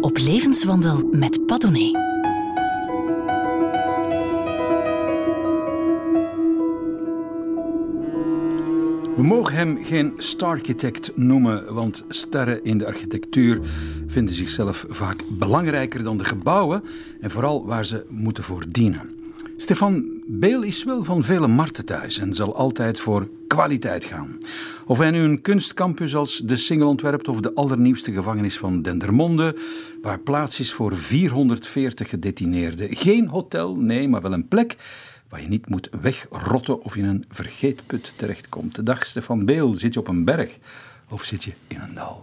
[0.00, 2.08] op levenswandel met Padone.
[9.16, 13.60] We mogen hem geen stararchitect noemen, want sterren in de architectuur
[14.06, 16.82] vinden zichzelf vaak belangrijker dan de gebouwen
[17.20, 19.10] en vooral waar ze moeten voor dienen.
[19.56, 24.38] Stefan Beel is wel van vele markten thuis en zal altijd voor kwaliteit gaan.
[24.86, 29.56] Of hij nu een kunstcampus als de Singel ontwerpt of de allernieuwste gevangenis van Dendermonde,
[30.02, 32.96] waar plaats is voor 440 gedetineerden.
[32.96, 34.76] Geen hotel, nee, maar wel een plek
[35.28, 38.86] waar je niet moet wegrotten of in een vergeetput terechtkomt.
[38.86, 40.58] Dag Stefan Beel, zit je op een berg
[41.08, 42.22] of zit je in een dal?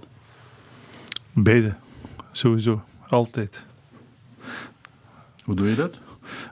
[1.34, 1.76] Beide,
[2.32, 3.66] sowieso, altijd.
[5.44, 6.00] Hoe doe je dat?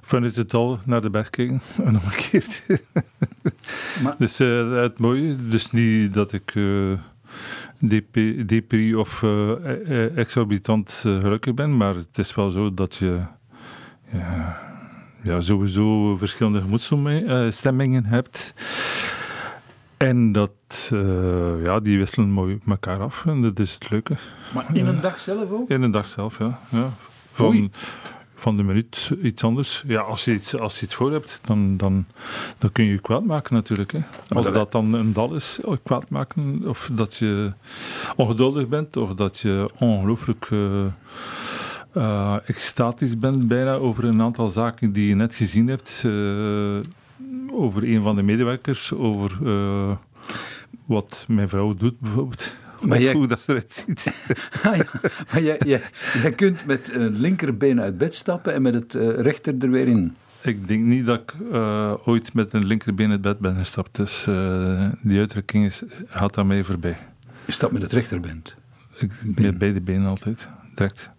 [0.01, 2.65] Vanuit het dal naar de berg kijken en omgekeerd.
[4.03, 4.15] Maar...
[4.17, 6.97] Dus uh, het mooie, dus niet dat ik uh,
[8.97, 13.21] of uh, exorbitant gelukkig ben, maar het is wel zo dat je
[14.11, 14.59] ja,
[15.21, 18.53] ja, sowieso verschillende gemoedsstemmingen hebt.
[19.97, 23.25] En dat, uh, ja, die wisselen mooi elkaar af.
[23.25, 24.15] En dat is het leuke.
[24.53, 25.69] Maar in een dag zelf ook?
[25.69, 26.59] In een dag zelf, ja.
[26.69, 26.89] ja.
[27.33, 27.71] Van,
[28.45, 29.83] van de minuut iets anders.
[29.87, 32.05] Ja, als je iets, als je iets voor hebt, dan, dan,
[32.57, 33.91] dan kun je je kwaad maken natuurlijk.
[33.91, 33.99] Hè.
[34.27, 37.53] Als dat dan een dal is, kwaad maken, of dat je
[38.15, 40.49] ongeduldig bent, of dat je ongelooflijk...
[40.49, 40.85] Uh,
[41.93, 46.03] uh, extatisch bent bijna over een aantal zaken die je net gezien hebt.
[46.05, 46.79] Uh,
[47.51, 49.91] over een van de medewerkers, over uh,
[50.85, 52.57] wat mijn vrouw doet bijvoorbeeld.
[52.81, 54.13] Maar jij, hoe dat eruit ziet.
[54.63, 54.85] ah, ja.
[55.31, 55.81] Maar jij, jij,
[56.21, 60.15] jij, kunt met een linkerbeen uit bed stappen en met het rechter er weer in.
[60.41, 61.33] Ik denk niet dat ik
[62.05, 63.95] ooit met een linkerbeen uit bed ben gestapt.
[63.95, 64.27] Dus
[65.01, 66.97] die uitdrukking is, gaat daarmee voorbij.
[67.45, 68.43] Je stapt met het rechterbeen?
[68.95, 71.11] Ik, met beide benen altijd, direct.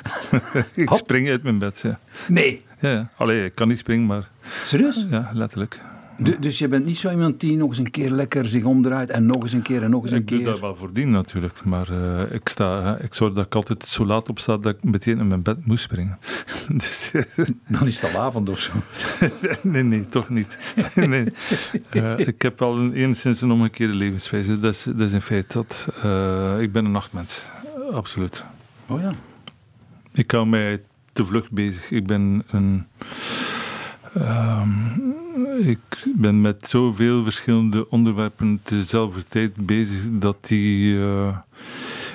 [0.74, 1.98] ik spring uit mijn bed, ja.
[2.28, 2.64] Nee.
[2.80, 4.30] Ja, Allee, ik kan niet springen, maar...
[4.62, 5.06] Serieus?
[5.10, 5.80] Ja, letterlijk.
[6.22, 9.26] Dus je bent niet zo iemand die nog eens een keer lekker zich omdraait en
[9.26, 10.38] nog eens een keer en nog eens een keer?
[10.38, 13.84] Ik doe dat wel voordien natuurlijk, maar uh, ik, sta, ik zorg dat ik altijd
[13.84, 16.18] zo laat opsta dat ik meteen in mijn bed moet springen.
[16.82, 17.12] dus,
[17.66, 18.72] Dan is het al avond of zo?
[19.62, 20.58] nee, nee, toch niet.
[20.94, 21.26] nee.
[21.92, 24.60] Uh, ik heb al een, enigszins een omgekeerde levenswijze.
[24.60, 25.52] Dat is, dat is een feit.
[25.52, 25.88] Dat,
[26.60, 27.46] ik ben een nachtmens,
[27.92, 28.44] absoluut.
[28.86, 29.12] Oh ja.
[30.12, 31.90] Ik hou mij te vlug bezig.
[31.90, 32.86] Ik ben een.
[34.16, 35.14] Um,
[35.58, 35.78] ik
[36.16, 41.36] ben met zoveel verschillende onderwerpen tezelfde tijd bezig dat die uh,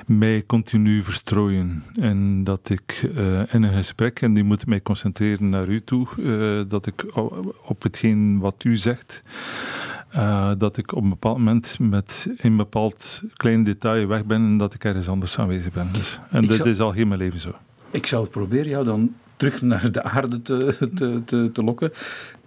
[0.05, 1.83] mij continu verstrooien.
[1.95, 6.07] En dat ik uh, in een gesprek, en die moet mij concentreren naar u toe,
[6.17, 7.05] uh, dat ik
[7.63, 9.23] op hetgeen wat u zegt.
[10.15, 14.57] Uh, dat ik op een bepaald moment met een bepaald klein detail weg ben en
[14.57, 15.91] dat ik ergens anders aanwezig ben.
[15.91, 17.51] Dus, en ik dit is al heel mijn leven zo.
[17.91, 21.91] Ik zal het proberen jou dan terug naar de aarde te, te, te, te lokken.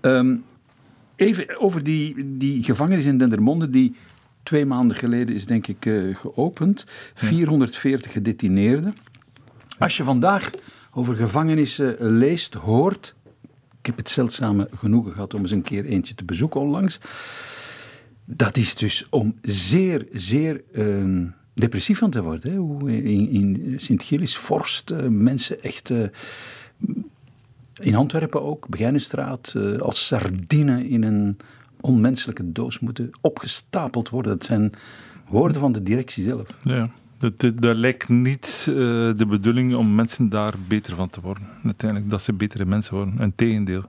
[0.00, 0.44] Um,
[1.16, 3.94] even over die, die gevangenis in Dendermonde, die
[4.42, 6.86] twee maanden geleden is denk ik uh, geopend.
[7.14, 8.94] 440 gedetineerden.
[9.78, 10.50] Als je vandaag
[10.92, 13.14] over gevangenissen leest, hoort...
[13.78, 17.00] Ik heb het zeldzame genoegen gehad om eens een keer eentje te bezoeken onlangs.
[18.24, 20.62] Dat is dus om zeer, zeer...
[20.72, 22.52] Uh, depressief van te worden.
[22.52, 22.58] Hè?
[22.58, 25.92] Hoe in, in Sint-Gilles vorst uh, mensen echt.
[27.74, 31.36] In Antwerpen ook, Begijnenstraat, uh, als sardine in een
[31.80, 34.32] onmenselijke doos moeten opgestapeld worden.
[34.32, 34.72] Dat zijn
[35.28, 36.48] woorden van de directie zelf.
[36.62, 36.90] Ja.
[37.20, 38.74] Dat, dat lijkt niet uh,
[39.14, 41.42] de bedoeling om mensen daar beter van te worden.
[41.64, 43.18] Uiteindelijk dat ze betere mensen worden.
[43.18, 43.84] Integendeel.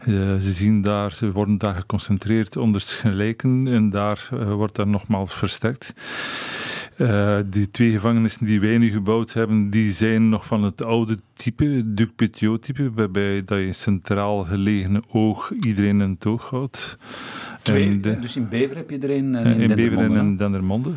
[0.00, 4.86] Uh, ze, zien daar, ze worden daar geconcentreerd onder gelijken en daar uh, wordt dat
[4.86, 5.94] nogmaals versterkt.
[7.46, 11.82] Die twee gevangenissen die wij nu gebouwd hebben, die zijn nog van het oude type,
[11.94, 16.98] Duc Petiot type, waarbij dat je centraal gelegene oog iedereen in het oog houdt.
[17.62, 20.90] Twee, dus in Bever heb je er een in, in Bever en in Dendermonde.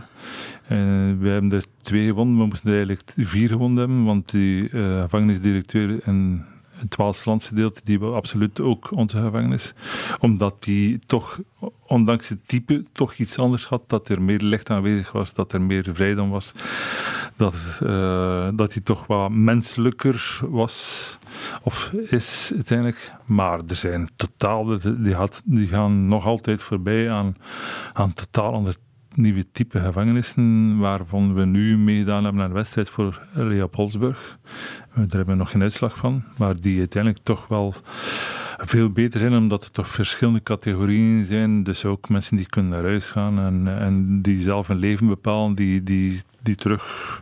[0.68, 4.70] En we hebben er twee gewonnen, we moesten er eigenlijk vier gewonnen hebben, want die
[4.70, 6.46] uh, gevangenisdirecteur en
[6.84, 9.74] het Waalslandse gedeelte, die we absoluut ook onze gevangenis.
[10.20, 11.40] Omdat die toch,
[11.88, 13.90] ondanks het type, toch iets anders had.
[13.90, 16.54] Dat er meer licht aanwezig was, dat er meer vrijheid was.
[17.36, 21.18] Dat, uh, dat hij toch wat menselijker was,
[21.62, 23.12] of is uiteindelijk.
[23.26, 27.36] Maar er zijn totaal, die, had, die gaan nog altijd voorbij aan,
[27.94, 28.76] aan totaal ander
[29.16, 34.38] nieuwe type gevangenissen, waarvan we nu meegedaan hebben aan een wedstrijd voor Leopoldsburg.
[34.94, 37.74] Daar hebben we nog geen uitslag van, maar die uiteindelijk toch wel
[38.58, 41.64] veel beter zijn, omdat er toch verschillende categorieën zijn.
[41.64, 45.56] Dus ook mensen die kunnen naar huis gaan en, en die zelf een leven bepalen,
[45.56, 47.22] die, die, die terug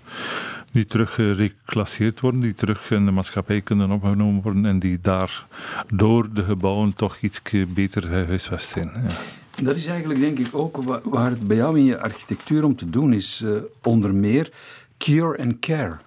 [0.72, 5.46] die terug gereclasseerd worden, die terug in de maatschappij kunnen opgenomen worden en die daar
[5.94, 8.92] door de gebouwen toch iets beter gehuisvest zijn.
[8.94, 9.14] Ja.
[9.62, 12.90] Dat is eigenlijk denk ik ook waar het bij jou in je architectuur om te
[12.90, 14.52] doen is, uh, onder meer
[14.98, 15.98] cure and care,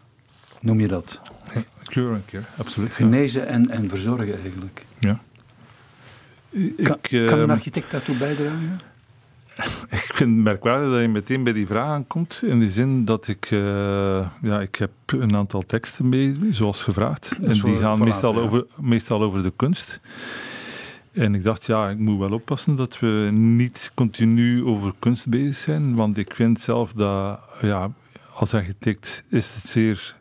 [0.61, 1.21] noem je dat?
[1.53, 2.95] Ja, cure and care, absoluut.
[2.95, 4.87] Genezen en, en verzorgen eigenlijk.
[4.99, 5.21] Ja.
[6.77, 8.79] Kan, ik, uh, kan een architect daartoe bijdragen?
[9.91, 12.43] Ik vind het merkwaardig dat je meteen bij die vraag aankomt.
[12.45, 13.51] In de zin dat ik...
[13.51, 13.61] Uh,
[14.43, 17.37] ja, ik heb een aantal teksten mee, zoals gevraagd.
[17.43, 20.01] En die gaan meestal, over, meestal over de kunst.
[21.15, 25.57] En ik dacht, ja, ik moet wel oppassen dat we niet continu over kunst bezig
[25.57, 25.95] zijn.
[25.95, 27.91] Want ik vind zelf dat, ja,
[28.35, 30.17] als architect is het zeer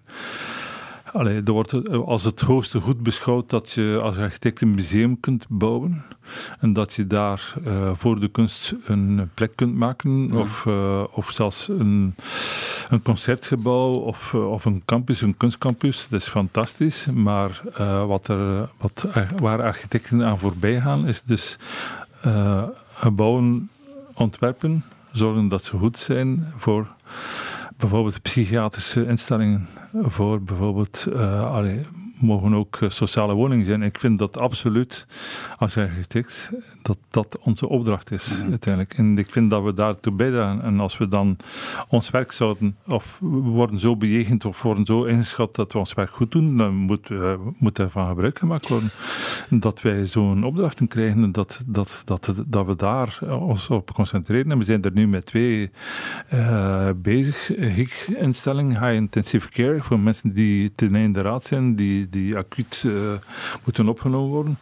[1.14, 5.46] Allee, er wordt als het hoogste goed beschouwd dat je als architect een museum kunt
[5.50, 6.04] bouwen.
[6.60, 10.32] En dat je daar uh, voor de kunst een plek kunt maken.
[10.32, 12.16] Of, uh, of zelfs een,
[12.90, 16.08] een concertgebouw of, uh, of een campus, een kunstcampus.
[16.10, 17.06] Dat is fantastisch.
[17.06, 17.62] Maar
[18.08, 19.08] wat er, wat,
[19.40, 21.58] waar architecten aan voorbij gaan, is dus
[22.94, 23.70] gebouwen
[24.14, 24.84] ontwerpen.
[25.12, 26.88] Zorgen dat ze goed zijn voor
[27.84, 31.44] bijvoorbeeld psychiatrische instellingen voor bijvoorbeeld uh,
[32.24, 33.82] mogen ook eh, sociale woningen zijn.
[33.82, 35.08] Ik vind dat absoluut,
[35.58, 38.50] als architect, dat dat onze opdracht is mhm.
[38.50, 38.94] uiteindelijk.
[38.94, 40.62] En ik vind dat we daartoe bijdragen.
[40.62, 41.38] En als we dan
[41.88, 45.94] ons werk zouden, of we worden zo bejegend of worden zo ingeschat dat we ons
[45.94, 48.92] werk goed doen, dan moet, uh, moet ervan gebruik gemaakt worden.
[49.50, 54.52] Dat wij zo'n opdrachten krijgen en dat, dat, dat, dat we daar ons op concentreren.
[54.52, 55.72] En we zijn er nu met twee
[56.34, 57.48] uh, bezig.
[57.48, 62.94] HIC-instelling, High Intensive Care, voor mensen die ten einde raad zijn, die die acuut uh,
[63.64, 64.58] moeten opgenomen worden.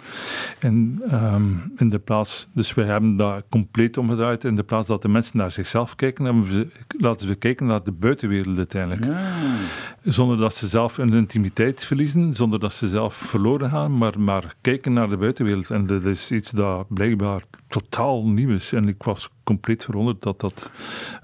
[0.60, 4.44] En um, in de plaats, dus wij hebben dat compleet omgedraaid.
[4.44, 6.68] In de plaats dat de mensen naar zichzelf kijken, hebben we,
[6.98, 9.06] laten we kijken naar de buitenwereld uiteindelijk.
[9.06, 9.32] Ja.
[10.02, 14.56] Zonder dat ze zelf hun intimiteit verliezen, zonder dat ze zelf verloren gaan, maar, maar
[14.62, 15.70] kijken naar de buitenwereld.
[15.70, 18.74] En dat is iets dat blijkbaar totaal nieuw is.
[18.74, 20.72] En ik was compleet verwonderd dat dat,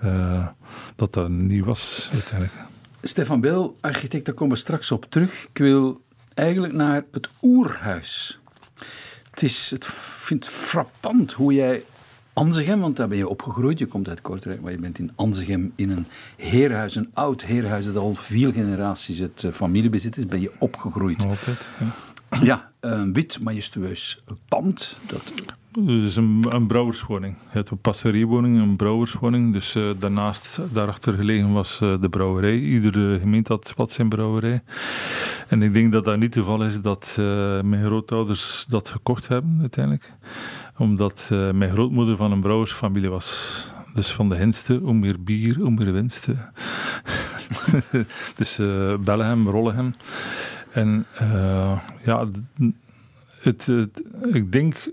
[0.03, 0.47] uh,
[0.95, 2.59] dat, dat nieuw was uiteindelijk.
[3.01, 5.47] Stefan Beel, architect, daar komen we straks op terug.
[5.53, 6.01] Ik wil
[6.37, 8.39] eigenlijk naar het oerhuis.
[9.31, 11.83] Het is, het vind frappant hoe jij
[12.33, 13.79] Anzegem, want daar ben je opgegroeid.
[13.79, 16.05] Je komt uit Kortrijk, maar je bent in Anzegem in een
[16.35, 21.25] heerhuis, een oud heerhuis dat al veel generaties het eh, familiebezit is, ben je opgegroeid.
[21.25, 21.95] Altijd, ja.
[22.41, 24.97] Ja, een wit majestueus pand.
[25.07, 25.33] Dat...
[25.85, 27.35] Dus een, een brouwerswoning.
[27.47, 29.53] Het een passeriewoning, een brouwerswoning.
[29.53, 32.59] Dus uh, daarnaast, daarachter gelegen was uh, de brouwerij.
[32.59, 34.61] Iedere gemeente had wat zijn brouwerij.
[35.47, 37.13] En ik denk dat dat niet toeval is dat
[37.63, 40.13] mijn grootouders dat gekocht hebben uiteindelijk.
[40.77, 43.67] Omdat mijn grootmoeder van een brouwersfamilie was.
[43.93, 46.51] Dus van de hinste, om meer bier, om meer winsten.
[48.37, 48.57] dus
[49.45, 49.93] rollen hem.
[50.77, 52.27] En uh, ja,
[53.39, 54.91] het, het, ik denk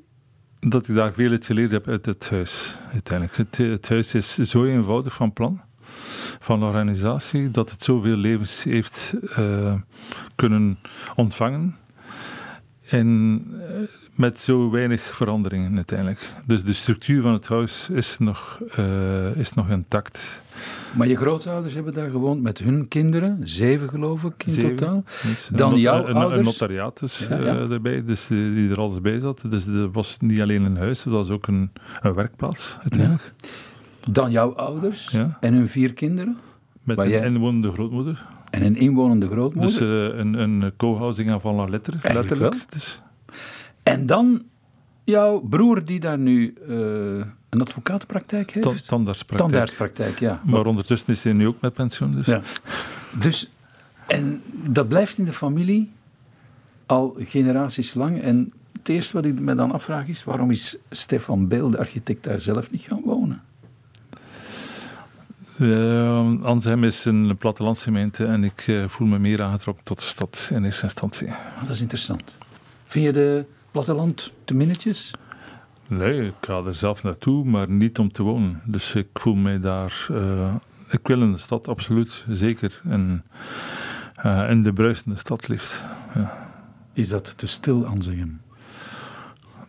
[0.60, 2.76] dat ik daar veel uit geleerd heb uit het huis.
[2.92, 3.36] Uiteindelijk.
[3.36, 5.60] Het, het huis is zo eenvoudig van plan,
[6.40, 9.74] van organisatie, dat het zoveel levens heeft uh,
[10.34, 10.78] kunnen
[11.14, 11.76] ontvangen.
[12.84, 13.76] En eh,
[14.14, 16.32] met zo weinig veranderingen uiteindelijk.
[16.46, 20.42] Dus de structuur van het huis is nog, uh, is nog intact.
[20.96, 25.04] Maar je grootouders hebben daar gewoond met hun kinderen, zeven geloof ik in totaal.
[25.22, 26.38] Dus Dan jouw een, ouders?
[26.38, 29.42] Een notariaat ja, uh, erbij, dus die, die, er alles bij zat.
[29.50, 33.32] Dus het was niet alleen een huis, het was ook een, een werkplaats uiteindelijk.
[34.10, 36.38] Dan jouw ouders en hun vier kinderen?
[36.82, 37.26] Met een jij...
[37.26, 38.24] inwonende grootmoeder.
[38.54, 39.70] En een inwonende grootmoeder?
[39.70, 42.72] Dus uh, een, een co-housing aan van la letter, letterlijk.
[42.72, 43.00] Dus.
[43.82, 44.42] En dan
[45.04, 46.76] jouw broer die daar nu uh,
[47.48, 48.88] een advocatenpraktijk heeft?
[48.88, 49.50] Tandartspraktijk.
[49.50, 50.40] Tandartspraktijk, ja.
[50.44, 52.10] Maar ondertussen is hij nu ook met pensioen.
[52.10, 52.26] Dus.
[52.26, 52.40] Ja.
[53.20, 53.50] dus,
[54.06, 55.92] en dat blijft in de familie
[56.86, 58.20] al generaties lang.
[58.20, 62.24] En het eerste wat ik me dan afvraag is, waarom is Stefan Beel, de architect,
[62.24, 63.42] daar zelf niet gaan wonen?
[65.58, 70.48] Uh, Anzem is een plattelandsgemeente en ik uh, voel me meer aangetrokken tot de stad
[70.52, 71.28] in eerste instantie.
[71.60, 72.36] Dat is interessant.
[72.84, 75.10] Vind je de platteland te minnetjes?
[75.86, 78.62] Nee, ik ga er zelf naartoe, maar niet om te wonen.
[78.64, 80.06] Dus ik voel mij daar.
[80.10, 80.54] Uh,
[80.88, 82.80] ik wil in de stad, absoluut, zeker.
[82.84, 83.24] En
[84.48, 85.82] in de bruisende stad liefst.
[86.14, 86.48] Ja.
[86.92, 88.40] Is dat te stil, Anzegem?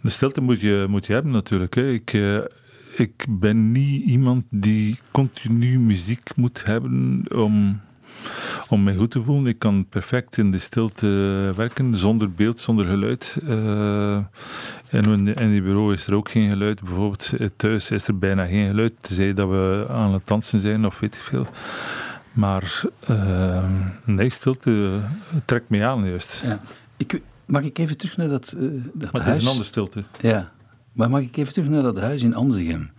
[0.01, 1.73] De stilte moet je, moet je hebben natuurlijk.
[1.73, 1.91] Hè.
[1.91, 2.11] Ik,
[2.95, 7.81] ik ben niet iemand die continu muziek moet hebben om,
[8.69, 9.47] om mij goed te voelen.
[9.47, 11.07] Ik kan perfect in de stilte
[11.55, 13.37] werken, zonder beeld, zonder geluid.
[13.43, 14.15] Uh,
[14.89, 16.81] en in die bureau is er ook geen geluid.
[16.83, 20.99] Bijvoorbeeld thuis is er bijna geen geluid, tenzij dat we aan het dansen zijn of
[20.99, 21.47] weet ik veel.
[22.33, 23.63] Maar uh,
[24.05, 25.01] nee, stilte
[25.45, 26.41] trekt me aan juist.
[26.45, 26.59] Ja.
[26.97, 29.25] Ik, mag ik even terug naar dat, uh, dat maar huis?
[29.25, 30.03] het is een andere stilte.
[30.21, 30.51] Ja,
[30.95, 32.89] maar mag ik even terug naar dat huis in Anzegem?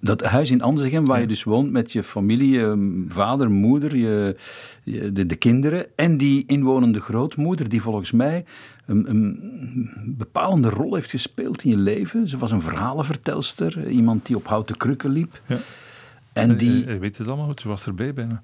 [0.00, 4.36] Dat huis in Anzegem, waar je dus woont met je familie, je vader, moeder, je,
[4.82, 8.44] je de, de, kinderen en die inwonende grootmoeder, die volgens mij
[8.86, 12.28] een, een, bepalende rol heeft gespeeld in je leven.
[12.28, 15.40] Ze was een verhalenvertelster, iemand die op houten krukken liep.
[15.46, 15.58] Ja.
[16.38, 16.78] En die...
[16.78, 18.40] Je, je weet het allemaal goed, je was erbij bijna.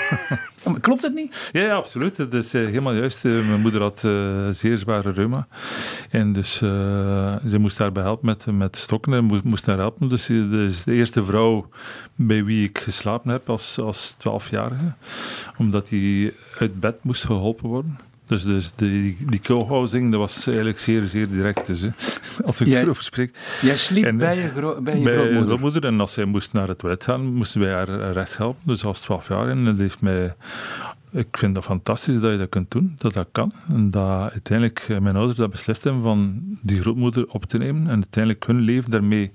[0.80, 1.50] klopt het niet?
[1.52, 2.16] Ja, ja absoluut.
[2.16, 3.24] Dat is uh, helemaal juist.
[3.24, 5.46] Uh, mijn moeder had uh, zeer zware reuma.
[6.10, 10.08] En dus ze moest daarbij helpen met, met stokken en moest, haar helpen.
[10.08, 11.68] Dus ze is de eerste vrouw
[12.14, 14.94] bij wie ik geslapen heb als, als 12-jarige.
[15.58, 17.98] Omdat hij uit bed moest geholpen worden.
[18.32, 21.66] Dus, dus die, die co-housing, dat was eigenlijk zeer, zeer direct.
[21.66, 21.88] Dus, hè,
[22.44, 23.36] als ik jij, erover spreek.
[23.60, 25.46] Jij sliep en, bij je, gro bij je bij grootmoeder?
[25.46, 25.84] grootmoeder.
[25.84, 28.62] En als zij moest naar het toilet gaan, moesten wij haar recht helpen.
[28.64, 29.48] Dus als 12 jaar.
[29.48, 30.34] En dat heeft mij...
[31.12, 33.52] Ik vind dat fantastisch dat je dat kunt doen, dat dat kan.
[33.68, 37.94] En dat uiteindelijk mijn ouders dat beslist hebben van die grootmoeder op te nemen en
[37.94, 39.32] uiteindelijk hun leven daarmee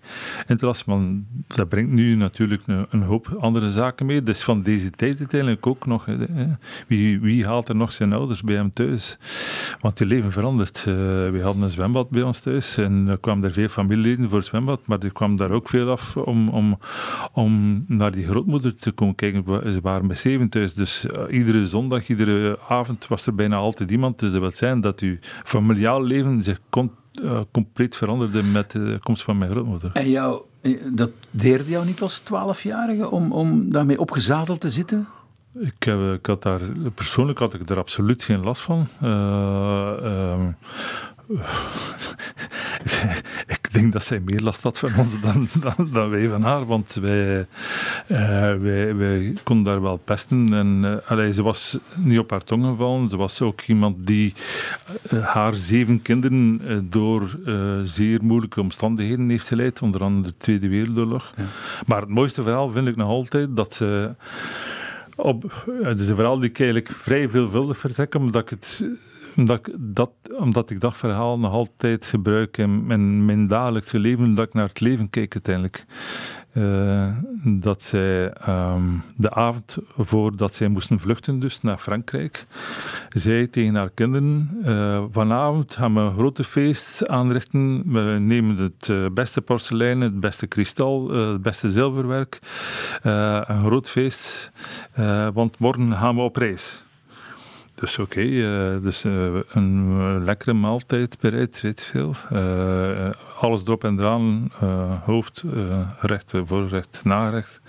[0.47, 0.89] in te lassen.
[0.89, 4.23] Want dat brengt nu natuurlijk een, hoop andere zaken mee.
[4.23, 6.07] Dus van deze tijd uiteindelijk ook nog.
[6.87, 9.17] Wie, wie haalt er nog zijn ouders bij hem thuis?
[9.81, 10.77] Want die leven verandert.
[10.77, 10.93] Uh,
[11.29, 14.47] we hadden een zwembad bij ons thuis en er kwamen er veel familieleden voor het
[14.47, 16.79] zwembad, maar er kwam daar ook veel af om, om,
[17.31, 19.73] om naar die grootmoeder te komen kijken.
[19.73, 23.91] Ze waren bij zeven thuis, dus uh, iedere zondag, iedere avond was er bijna altijd
[23.91, 24.19] iemand.
[24.19, 28.99] Dus dat wil zijn dat uw familiaal leven zich kon, uh, compleet veranderde met de
[29.03, 29.91] komst van mijn grootmoeder.
[29.93, 30.41] En jou,
[30.93, 35.07] dat deerde jou niet als twaalfjarige om, om daarmee opgezadeld te zitten?
[35.59, 36.61] Ik, heb, ik had daar,
[36.93, 38.87] persoonlijk had ik er absoluut geen last van.
[39.03, 40.55] Uh, um,
[42.83, 43.23] ik
[43.79, 46.93] denk dat zij meer last had van ons dan, dan, dan wij van haar, want
[46.93, 47.47] wij,
[48.07, 48.17] uh,
[48.55, 50.53] wij, wij konden daar wel pesten.
[50.53, 53.09] En, uh, allee, ze was niet op haar tong gevallen.
[53.09, 54.33] Ze was ook iemand die
[55.13, 57.39] uh, haar zeven kinderen door
[57.83, 61.31] zeer moeilijke omstandigheden heeft geleid, onder andere de Tweede Wereldoorlog.
[61.37, 61.43] Ja.
[61.85, 64.15] Maar het mooiste verhaal vind ik nog altijd dat ze.
[65.15, 68.83] Op, het is een verhaal die ik eigenlijk vrij veelvuldig verzek, omdat ik het
[69.37, 74.53] omdat dat, omdat ik dat verhaal nog altijd gebruik in, mijn dagelijkse leven, dat ik
[74.53, 75.85] naar het leven kijk uiteindelijk.
[76.53, 77.07] Uh,
[77.43, 82.45] dat zij um, de avond voordat zij moesten vluchten, dus naar Frankrijk,
[83.09, 87.91] zei tegen haar kinderen: uh, Vanavond gaan we een grote feest aanrichten.
[87.91, 92.39] We nemen het uh, beste porselein, het beste kristal, het beste zilverwerk.
[93.01, 94.51] een groot feest,
[95.33, 96.86] want morgen gaan we op reis.
[97.79, 102.15] Dus oké, uh, dus uh, een lekkere maaltijd bereid, weet veel.
[103.39, 104.51] Alles erop en eraan,
[105.05, 105.43] hoofd,
[105.99, 107.61] recht, voorrecht, nagerecht.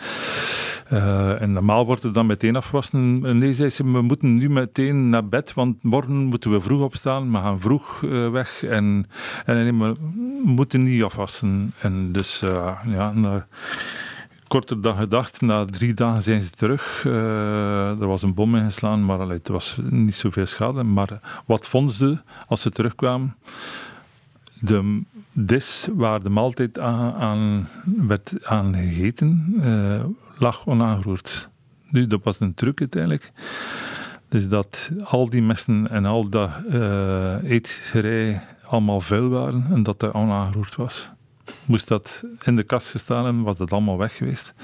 [1.41, 3.39] en normaal wordt het dan meteen afgewassen.
[3.39, 7.33] Nee, zei ze, we moeten nu meteen naar bed, want morgen moeten we vroeg opstaan.
[7.33, 8.01] We gaan vroeg
[8.33, 9.07] weg en,
[9.45, 9.95] en we
[10.45, 11.75] moeten niet afwassen.
[11.81, 12.41] En dus
[12.87, 13.43] ja, nou,
[14.49, 15.41] korter dan gedacht.
[15.41, 17.05] Na drie dagen zijn ze terug.
[17.05, 20.83] Uh, er was een bom ingeslaan, maar allee, het was niet zoveel schade.
[20.83, 23.37] Maar wat vonden ze als ze terugkwamen?
[24.61, 25.03] De
[25.33, 27.69] dis waar de maaltijd aan, aan
[28.07, 30.05] werd aan gegeten, uh,
[30.39, 31.51] lag onaangeroerd.
[31.91, 33.33] Nu, dat was een truc uiteindelijk.
[34.29, 40.01] Dus dat al die messen en al dat uh, eetgerei allemaal vuil waren en dat
[40.01, 41.11] dat onaangeroerd was
[41.69, 44.55] moest dat in de kast gestaan hebben, was dat allemaal weg geweest.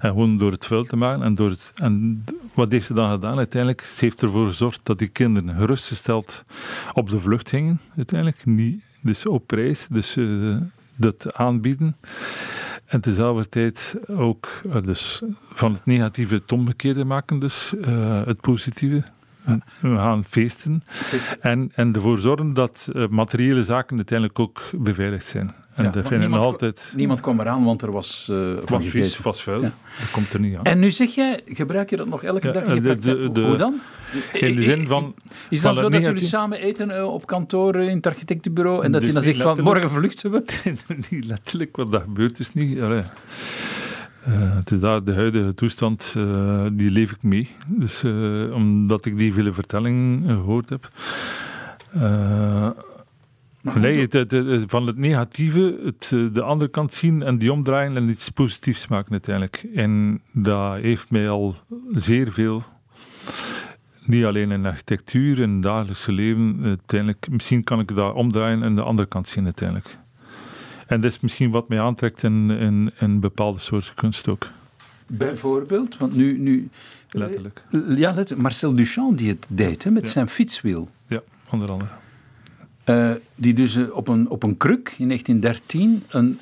[0.00, 1.22] En gewoon door het vuil te maken.
[1.22, 2.24] En, door het, en
[2.54, 3.36] wat heeft ze dan gedaan?
[3.36, 6.44] Uiteindelijk, ze heeft ervoor gezorgd dat die kinderen gerustgesteld
[6.92, 7.80] op de vlucht gingen.
[7.96, 9.86] Uiteindelijk, niet, dus op prijs.
[9.90, 10.56] Dus uh,
[10.96, 11.96] dat aanbieden.
[12.84, 18.40] En tezelfde tijd ook uh, dus van het negatieve het omgekeerde maken, dus uh, het
[18.40, 19.04] positieve.
[19.80, 20.82] We gaan feesten.
[20.86, 21.42] feesten.
[21.42, 25.54] En, en ervoor zorgen dat materiële zaken uiteindelijk ook beveiligd zijn.
[25.78, 26.92] En ja, dat vinden niemand, altijd...
[26.96, 28.28] Kwam, kwam eraan, want er was...
[28.30, 29.60] Uh, was vies, was vuil.
[29.60, 29.68] Ja.
[30.00, 30.64] Dat komt er niet aan.
[30.64, 33.56] En nu zeg jij, gebruik je dat nog elke ja, dag de, de, de, Hoe
[33.56, 33.80] dan?
[34.32, 35.14] In de zin van...
[35.50, 39.00] Is dat van zo dat jullie samen eten op kantoor in het architectenbureau en dat
[39.00, 40.44] dus je dan zegt van morgen vluchten we?
[41.10, 42.80] niet letterlijk, want dat gebeurt dus niet.
[42.80, 43.02] Allee.
[44.28, 47.50] Uh, het is daar de huidige toestand, uh, die leef ik mee.
[47.72, 50.90] Dus, uh, omdat ik die vele vertellingen gehoord heb.
[53.74, 57.96] Nee, het, het, het, van het negatieve het, de andere kant zien en die omdraaien
[57.96, 59.66] en iets positiefs maken uiteindelijk.
[59.74, 61.54] En dat heeft mij al
[61.90, 62.64] zeer veel,
[64.04, 68.74] niet alleen in architectuur, in het dagelijkse leven, uiteindelijk, misschien kan ik dat omdraaien en
[68.74, 69.98] de andere kant zien uiteindelijk.
[70.86, 74.46] En dat is misschien wat mij aantrekt in, in, in bepaalde soorten kunst ook.
[75.06, 76.68] Bijvoorbeeld, want nu, nu
[77.10, 77.62] letterlijk.
[77.70, 78.42] Ja, letterlijk.
[78.42, 80.10] Marcel Duchamp die het deed hè, met Ja.
[80.10, 80.88] zijn fietswiel.
[81.06, 81.20] Ja,
[81.50, 81.90] onder andere.
[82.88, 86.38] Eh, die dus eh, op, een, op een kruk in 1913 een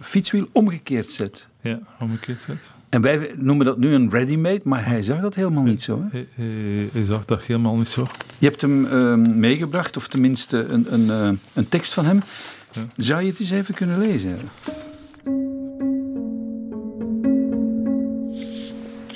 [0.00, 1.48] fietswiel omgekeerd zet.
[1.60, 2.72] Ja, omgekeerd zit.
[2.94, 6.00] En wij noemen dat nu een ready-made, maar hij zag dat helemaal niet zo.
[6.00, 6.08] Hè?
[6.10, 8.06] Hij, hij, hij zag dat helemaal niet zo.
[8.38, 12.20] Je hebt hem eh, meegebracht, of tenminste een, een, eh, een tekst van hem.
[12.72, 12.86] Ja.
[12.96, 14.38] Zou je het eens even kunnen lezen?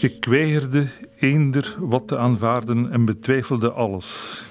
[0.01, 0.87] Ik weigerde
[1.19, 4.43] eender wat te aanvaarden en betwijfelde alles.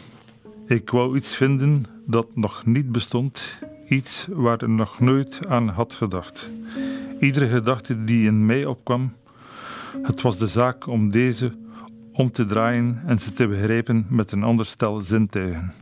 [0.65, 5.93] Ik wou iets vinden dat nog niet bestond, iets waar ik nog nooit aan had
[5.93, 6.51] gedacht.
[7.19, 9.13] Iedere gedachte die in mij opkwam,
[10.01, 11.55] het was de zaak om deze
[12.13, 15.73] om te draaien en ze te begrijpen met een ander stel zintuigen.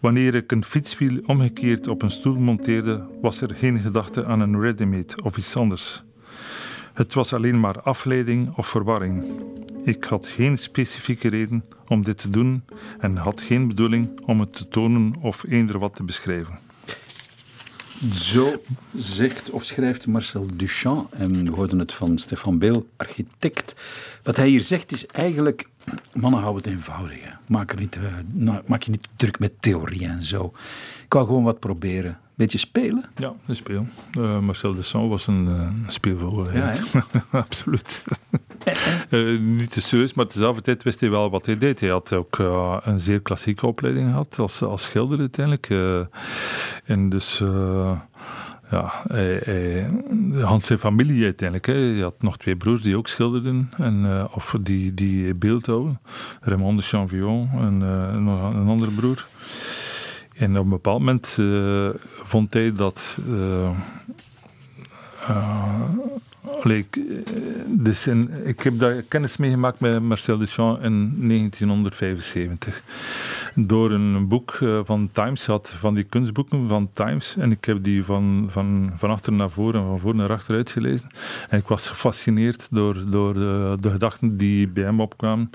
[0.00, 4.60] Wanneer ik een fietswiel omgekeerd op een stoel monteerde, was er geen gedachte aan een
[4.60, 6.02] ready-made of iets anders.
[7.00, 9.24] Het was alleen maar afleiding of verwarring.
[9.84, 12.64] Ik had geen specifieke reden om dit te doen
[12.98, 16.58] en had geen bedoeling om het te tonen of eender wat te beschrijven.
[18.12, 18.62] Zo
[18.94, 23.74] zegt of schrijft Marcel Duchamp, en we hoorden het van Stefan Beel, architect.
[24.22, 25.66] Wat hij hier zegt is eigenlijk,
[26.12, 27.18] mannen hou het eenvoudig.
[27.46, 30.52] Maak, niet, eh, maak je niet druk met theorie en zo.
[31.04, 32.18] Ik wou gewoon wat proberen.
[32.40, 33.04] Beetje spelen.
[33.16, 33.86] Ja, een speel.
[34.12, 35.48] Eh, Marcel Deschamps was een
[36.04, 37.06] uh, eigenlijk.
[37.30, 38.04] Absoluut.
[39.08, 41.80] Eh, niet te serieus, maar tezelfde tijd wist hij wel wat hij deed.
[41.80, 42.38] Hij had ook
[42.84, 45.70] een zeer klassieke opleiding gehad als, als schilder uiteindelijk.
[46.84, 47.38] En dus...
[48.70, 49.90] ja, hij, hij,
[50.42, 51.66] Hans zijn familie uiteindelijk.
[51.66, 51.92] Hè.
[51.92, 53.70] Hij had nog twee broers die ook schilderden.
[53.76, 56.00] En, of die, die beeldhouden.
[56.40, 57.78] Raymond de Chanvillon en
[58.24, 59.26] nog een andere broer.
[60.40, 61.88] En op een bepaald moment eh,
[62.22, 63.18] vond hij dat.
[63.28, 63.70] eh,
[67.68, 68.06] dus
[68.44, 72.82] ik heb daar kennis meegemaakt met Marcel Duchamp in 1975.
[73.54, 77.36] Door een boek van Times, had van die kunstboeken van Times.
[77.36, 80.54] En ik heb die van, van, van achter naar voren en van voor naar achter
[80.54, 81.08] uitgelezen.
[81.48, 85.50] En ik was gefascineerd door, door de, de gedachten die bij hem opkwamen.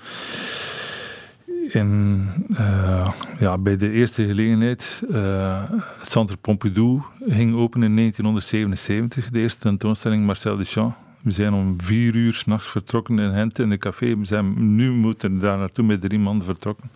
[1.76, 3.08] En eh,
[3.40, 5.64] ja, bij de eerste gelegenheid, eh,
[6.00, 10.96] het Centre Pompidou ging open in 1977, de eerste tentoonstelling Marcel Duchamp.
[11.22, 14.18] We zijn om vier uur s'nachts vertrokken in Gent in de café.
[14.18, 16.90] We zijn nu moeten daar naartoe met drie man vertrokken.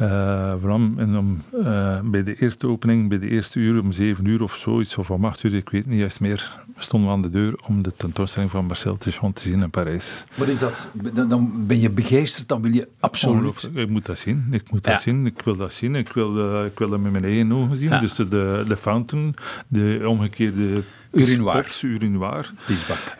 [0.00, 4.24] Eh, vooral en om, eh, bij de eerste opening, bij de eerste uur om zeven
[4.24, 7.22] uur of zoiets, of om acht uur, ik weet niet juist meer, stonden we aan
[7.22, 10.24] de deur om de tentoonstelling van Marcel Duchamp te zien in Parijs.
[10.34, 10.88] Wat is dat?
[11.28, 13.70] Dan- ben je begeesterd, dan wil je absoluut...
[13.74, 14.46] Ik moet dat zien.
[14.50, 14.92] Ik moet Ja.
[14.92, 15.26] dat zien.
[15.26, 15.94] Ik wil dat zien.
[15.94, 17.88] Ik wil, eh, ik wil dat met mijn eigen ogen zien.
[17.88, 17.98] Ja.
[17.98, 18.28] Dus de,
[18.68, 19.34] de, fountain,
[19.68, 20.82] de omgekeerde
[21.12, 21.76] Urinoir.
[21.82, 23.16] urinoir, Pisbak.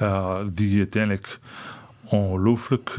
[0.53, 1.39] die uiteindelijk
[2.05, 2.95] ongelooflijk,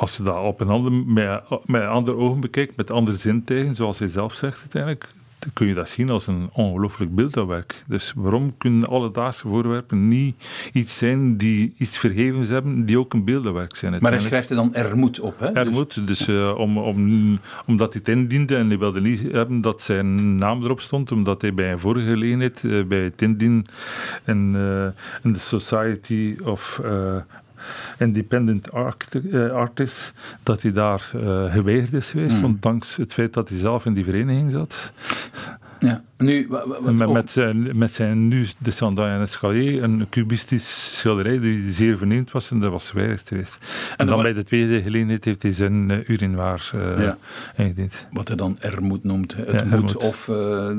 [0.00, 3.98] als je dat op een ander, met, met andere ogen bekijkt, met andere zintuigen, zoals
[3.98, 5.08] hij zelf zegt uiteindelijk,
[5.38, 7.82] dan kun je dat zien als een ongelooflijk beeldhouwwerk.
[7.86, 13.24] Dus waarom kunnen alledaagse voorwerpen niet iets zijn die iets vergevens hebben, die ook een
[13.24, 15.46] beeldhouwwerk zijn Maar hij schrijft er dan er moet op, hè?
[15.46, 19.32] Er Dus- moet, dus eh, om, om, omdat hij het indiende en hij wilde niet
[19.32, 23.22] hebben dat zijn naam erop stond, omdat hij bij een vorige gelegenheid, eh, bij het
[23.22, 23.64] indienen
[24.26, 24.84] in, eh,
[25.22, 26.80] in de Society of
[27.98, 32.44] Independent Arct- eh, Artists, dat hij daar eh, geweigerd is geweest, Hmm.
[32.44, 34.92] ondanks het feit dat hij zelf in die vereniging zat.
[35.78, 36.02] Ja.
[36.18, 41.72] Nu, wat Met, met, zijn, met zijn nu Descendant en Escalier, een cubistisch schilderij die
[41.72, 43.58] zeer verneemd was en dat was geweigerd geweest.
[43.96, 47.18] En, dan bij de tweede gelegenheid heeft hij zijn uh, urinoir uh, Ja.
[47.56, 48.06] ingediend.
[48.12, 49.36] wat hij dan er moet noemt.
[49.36, 50.70] Het Ja, moet, of eh,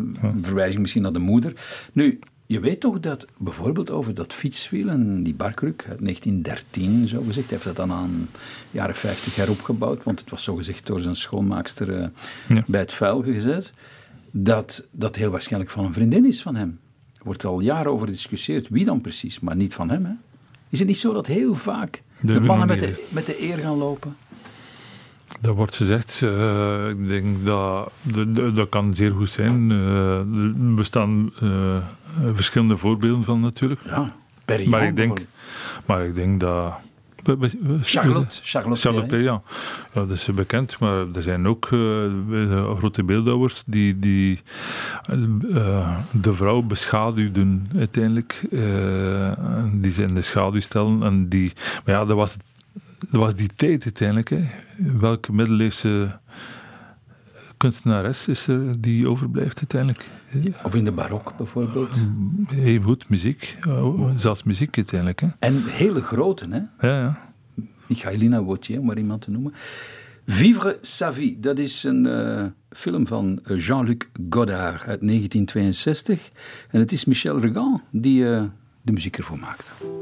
[0.41, 1.53] verwijzing misschien naar de moeder.
[1.93, 2.19] Nu,
[2.51, 7.49] je weet toch dat bijvoorbeeld over dat fietswiel en die barkruk uit 1913, zo gezegd,
[7.49, 8.29] hij heeft dat dan aan
[8.71, 12.07] jaren 50 heropgebouwd, want het was zo gezegd door zijn schoonmaakster eh,
[12.47, 12.63] Ja.
[12.67, 13.71] bij het vuil gezet,
[14.31, 16.79] dat dat heel waarschijnlijk van een vriendin is van hem.
[17.13, 20.05] Er wordt al jaren over gediscussieerd, wie dan precies, maar niet van hem.
[20.05, 20.13] Hè?
[20.69, 23.57] Is het niet zo dat heel vaak de, De mannen met de, met de eer
[23.57, 24.15] gaan lopen?
[25.41, 26.19] Dat wordt gezegd.
[26.23, 29.71] eh, ik denk dat dat- dat kan zeer goed zijn.
[29.71, 31.77] Eh, er bestaan eh,
[32.33, 33.81] verschillende voorbeelden van natuurlijk.
[33.85, 34.13] Ja,
[34.45, 35.25] Perriand Maar ik denk,
[35.85, 36.73] maar ik denk dat.
[37.81, 38.39] Charlotte,
[38.81, 39.17] Charlotte.
[39.17, 39.41] Ja,
[39.93, 41.65] dat is bekend, maar er zijn ook
[42.77, 44.41] grote beeldhouwers die, die
[46.11, 48.39] de vrouw beschaduwden uiteindelijk.
[49.73, 51.03] die ze in de schaduw stellen.
[51.03, 51.51] En die,
[51.85, 52.37] maar ja, dat was,
[53.09, 54.29] dat was die tijd uiteindelijk.
[54.29, 54.47] Hè.
[54.99, 56.19] Welke middeleeuwse
[57.57, 60.09] kunstenares is er die overblijft uiteindelijk?
[60.63, 62.07] Of in de barok bijvoorbeeld.
[62.47, 63.55] Heel goed, muziek.
[64.15, 65.19] Zelfs muziek uiteindelijk.
[65.19, 65.27] Hè.
[65.39, 66.87] En hele grote, hè?
[66.87, 67.33] Ja, ja.
[67.87, 69.53] Michaelina Wautier, om maar iemand te noemen.
[70.25, 73.97] Vivre sa vie, dat is een uh, film van Jean-Luc
[74.29, 76.31] Godard uit 1962.
[76.69, 78.43] En het is Michel Regan die uh,
[78.81, 80.00] de muziek ervoor maakte.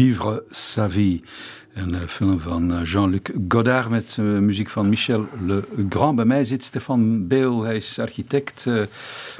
[0.00, 1.22] Vivre sa vie.
[1.72, 6.16] Een uh, film van uh, Jean-Luc Godard met uh, muziek van Michel Legrand.
[6.16, 8.66] Bij mij zit Stefan Beel, hij is architect.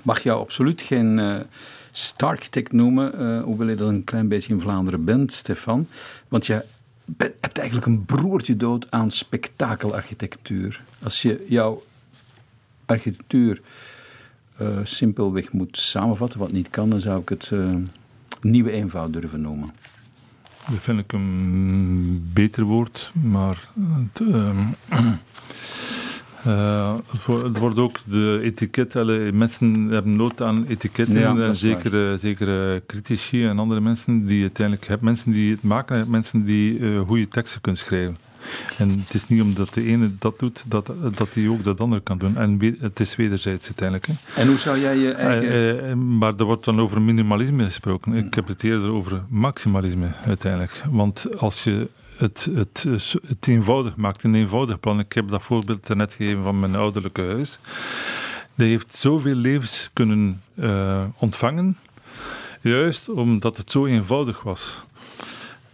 [0.03, 1.44] mag jou absoluut geen
[1.92, 5.88] stararchitect noemen, hoewel je dat een klein beetje in Vlaanderen bent, Stefan.
[6.29, 6.64] Want je
[7.16, 10.83] hebt eigenlijk een broertje dood aan spektakelarchitectuur.
[11.03, 11.83] Als je jouw
[12.87, 13.61] architectuur
[14.83, 17.51] simpelweg moet samenvatten, wat niet kan, dan zou ik het
[18.40, 19.70] nieuwe eenvoud durven noemen.
[20.70, 24.56] Dat vind ik een beter woord, maar het, uh,
[26.46, 26.94] uh,
[27.42, 28.94] het, wordt ook de etiket.
[29.33, 31.18] mensen hebben nood aan etiketten.
[31.18, 36.11] Ja, en zeker, zeker critici en andere mensen die uiteindelijk hebben mensen die het maken,
[36.11, 38.16] mensen die uh, goede teksten kunnen schrijven.
[38.79, 42.03] En het is niet omdat de ene dat doet, dat, dat die ook dat andere
[42.03, 42.37] kan doen.
[42.37, 44.07] En het is wederzijds uiteindelijk.
[44.07, 44.41] Hè.
[44.43, 45.49] En hoe zou jij je eigen...
[45.49, 48.13] Eh, eh, maar er wordt dan over minimalisme gesproken.
[48.13, 50.83] Ik heb het eerder over maximalisme uiteindelijk.
[50.91, 52.87] Want als je het, het,
[53.27, 54.99] het eenvoudig maakt, een eenvoudig plan.
[54.99, 57.59] Ik heb dat voorbeeld net gegeven van mijn ouderlijke huis.
[58.55, 61.79] Die heeft zoveel levens kunnen uh, ontvangen,
[62.61, 64.81] juist omdat het zo eenvoudig was.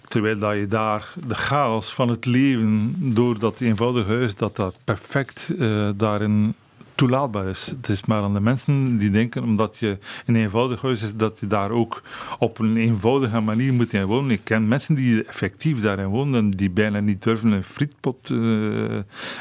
[0.08, 4.76] Terwijl dat je daar de chaos van het leven door dat eenvoudige huis, dat dat
[4.84, 6.54] perfect uh, daarin
[6.96, 7.66] toelaatbaar is.
[7.66, 11.40] Het is maar aan de mensen die denken, omdat je een eenvoudig huis is, dat
[11.40, 12.02] je daar ook
[12.38, 14.30] op een eenvoudige manier moet in wonen.
[14.30, 18.38] Ik ken mensen die effectief daarin wonen en die bijna niet durven een frietpot, uh,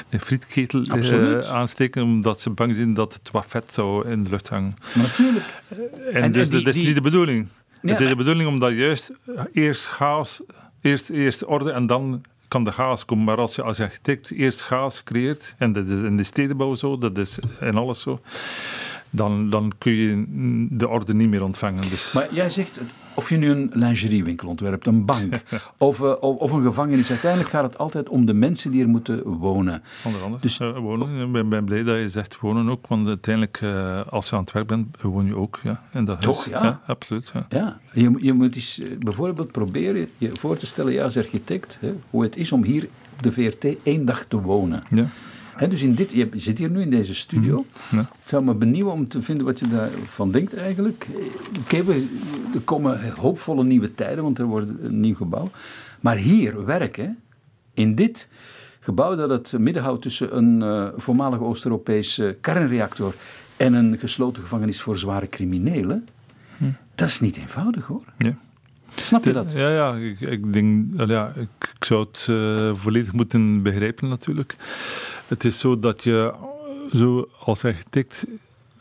[0.10, 4.30] een frietketel uh, aansteken, omdat ze bang zijn dat het wat vet zou in de
[4.30, 4.75] lucht hangen.
[4.93, 5.62] Natuurlijk.
[6.12, 7.47] En, en dus dat is niet de bedoeling.
[7.81, 9.11] Het is de bedoeling om dat juist
[9.51, 10.41] eerst chaos,
[10.81, 13.23] eerst, eerst orde en dan kan de chaos komen.
[13.23, 16.97] Maar als je als architect eerst chaos creëert, en dat is in de stedenbouw zo,
[16.97, 18.19] dat is in alles zo,
[19.09, 20.25] dan, dan kun je
[20.69, 21.89] de orde niet meer ontvangen.
[21.89, 22.11] Dus.
[22.11, 22.79] Maar jij zegt,
[23.15, 25.43] of je nu een lingeriewinkel ontwerpt, een bank
[25.78, 29.23] of, uh, of een gevangenis, uiteindelijk gaat het altijd om de mensen die er moeten
[29.23, 29.84] wonen.
[30.04, 30.41] Onder andere.
[30.41, 31.25] Dus, uh, wonen.
[31.25, 34.41] Ik ben, ben, blij dat je zegt wonen ook, want uiteindelijk, uh, als je aan
[34.41, 36.63] het werk bent, woon je ook ja, in dat Toch, huis.
[36.63, 36.82] ja?
[36.86, 37.32] absoluut.
[37.34, 37.45] Ja.
[37.49, 37.80] ja.
[37.91, 42.23] Je, je moet eens bijvoorbeeld proberen je voor te stellen, ja, als architect, hè, hoe
[42.23, 44.84] het is om hier op de VRT één dag te wonen.
[44.89, 45.08] Ja.
[45.55, 47.65] He, dus in dit, je zit hier nu in deze studio.
[47.91, 47.97] Ja.
[47.97, 51.07] Het zou me benieuwen om te vinden wat je daarvan denkt eigenlijk.
[51.59, 52.07] Oké, okay,
[52.53, 55.49] er komen hoopvolle nieuwe tijden, want er wordt een nieuw gebouw.
[55.99, 57.19] Maar hier werken,
[57.73, 58.29] in dit
[58.79, 63.15] gebouw dat het midden houdt tussen een uh, voormalige Oost-Europese kernreactor
[63.57, 66.07] en een gesloten gevangenis voor zware criminelen,
[66.57, 66.65] hm.
[66.95, 68.03] dat is niet eenvoudig hoor.
[68.17, 68.37] Ja.
[68.95, 69.51] Snap je dat?
[69.51, 74.55] Ja, ja ik, ik denk, ja, ik, ik zou het uh, volledig moeten begrijpen natuurlijk.
[75.27, 76.34] Het is zo dat je
[76.91, 78.25] zo als architect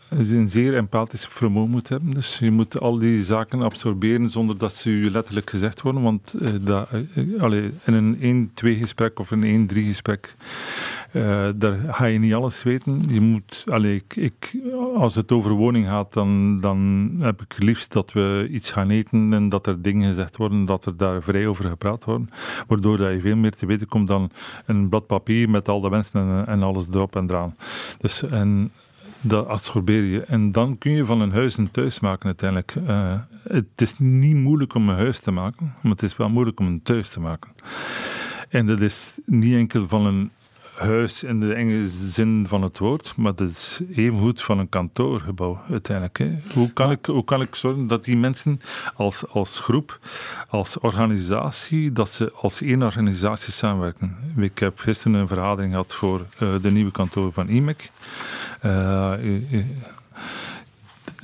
[0.09, 2.11] een zeer empathisch vermogen moet hebben.
[2.11, 6.03] Dus je moet al die zaken absorberen zonder dat ze je letterlijk gezegd worden.
[6.03, 10.35] Want uh, dat, uh, allee, in een 1-2 gesprek of een 1-3 gesprek,
[11.15, 13.03] uh, daar ga je niet alles weten.
[13.09, 14.57] Je moet, allee, ik, ik,
[14.97, 19.33] als het over woning gaat, dan, dan heb ik liefst dat we iets gaan eten
[19.33, 22.33] en dat er dingen gezegd worden, dat er daar vrij over gepraat wordt.
[22.67, 24.31] Waardoor dat je veel meer te weten komt dan
[24.67, 27.57] een blad papier met al de mensen en, en alles erop en eraan.
[27.99, 28.71] Dus, en,
[29.25, 30.21] dat absorbeer je.
[30.25, 32.75] En dan kun je van een huis een thuis maken uiteindelijk.
[32.75, 36.61] Uh, het is niet moeilijk om een huis te maken, maar het is wel moeilijk
[36.61, 37.51] om een thuis te maken.
[38.49, 40.31] En dat is niet enkel van een
[40.85, 44.69] huis in de enge zin van het woord, maar dat is even goed van een
[44.69, 46.19] kantoorgebouw uiteindelijk.
[46.19, 46.39] Hè.
[46.53, 48.61] Hoe, kan ik, hoe kan ik zorgen dat die mensen
[48.95, 49.99] als, als groep,
[50.49, 54.17] als organisatie, dat ze als één organisatie samenwerken?
[54.37, 57.91] Ik heb gisteren een vergadering gehad voor uh, de nieuwe kantoor van IMEC.
[58.65, 59.13] Uh,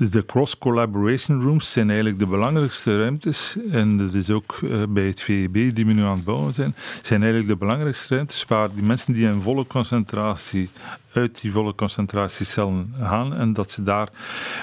[0.08, 3.56] de cross-collaboration rooms zijn eigenlijk de belangrijkste ruimtes.
[3.70, 6.74] En dat is ook uh, bij het VEB, die we nu aan het bouwen zijn,
[7.02, 10.70] zijn eigenlijk de belangrijkste ruimtes waar die mensen die in volle concentratie
[11.12, 14.08] uit die volle concentratiecellen gaan en dat ze daar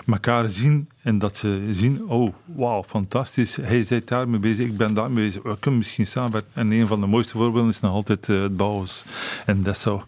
[0.08, 4.94] elkaar zien en dat ze zien, oh, wauw, fantastisch, hij zit daarmee bezig, ik ben
[4.94, 6.52] daarmee bezig, we kunnen misschien samenwerken.
[6.54, 9.06] En een van de mooiste voorbeelden is nog altijd uh, het Bouwens
[9.46, 10.02] in Dessau.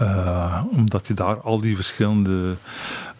[0.00, 2.56] Uh, omdat je daar al die verschillende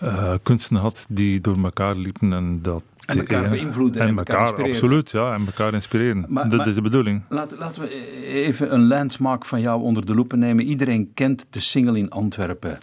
[0.03, 4.55] uh, kunsten had die door elkaar liepen en dat en elkaar beïnvloeden en, en elkaar,
[4.63, 6.25] absoluut, ja, en elkaar inspireren.
[6.29, 7.23] Maar- dat maar- is de bedoeling.
[7.29, 10.65] Laten, laten we even een landmark van jou onder de loep nemen.
[10.65, 12.79] Iedereen kent de Singel in Antwerpen.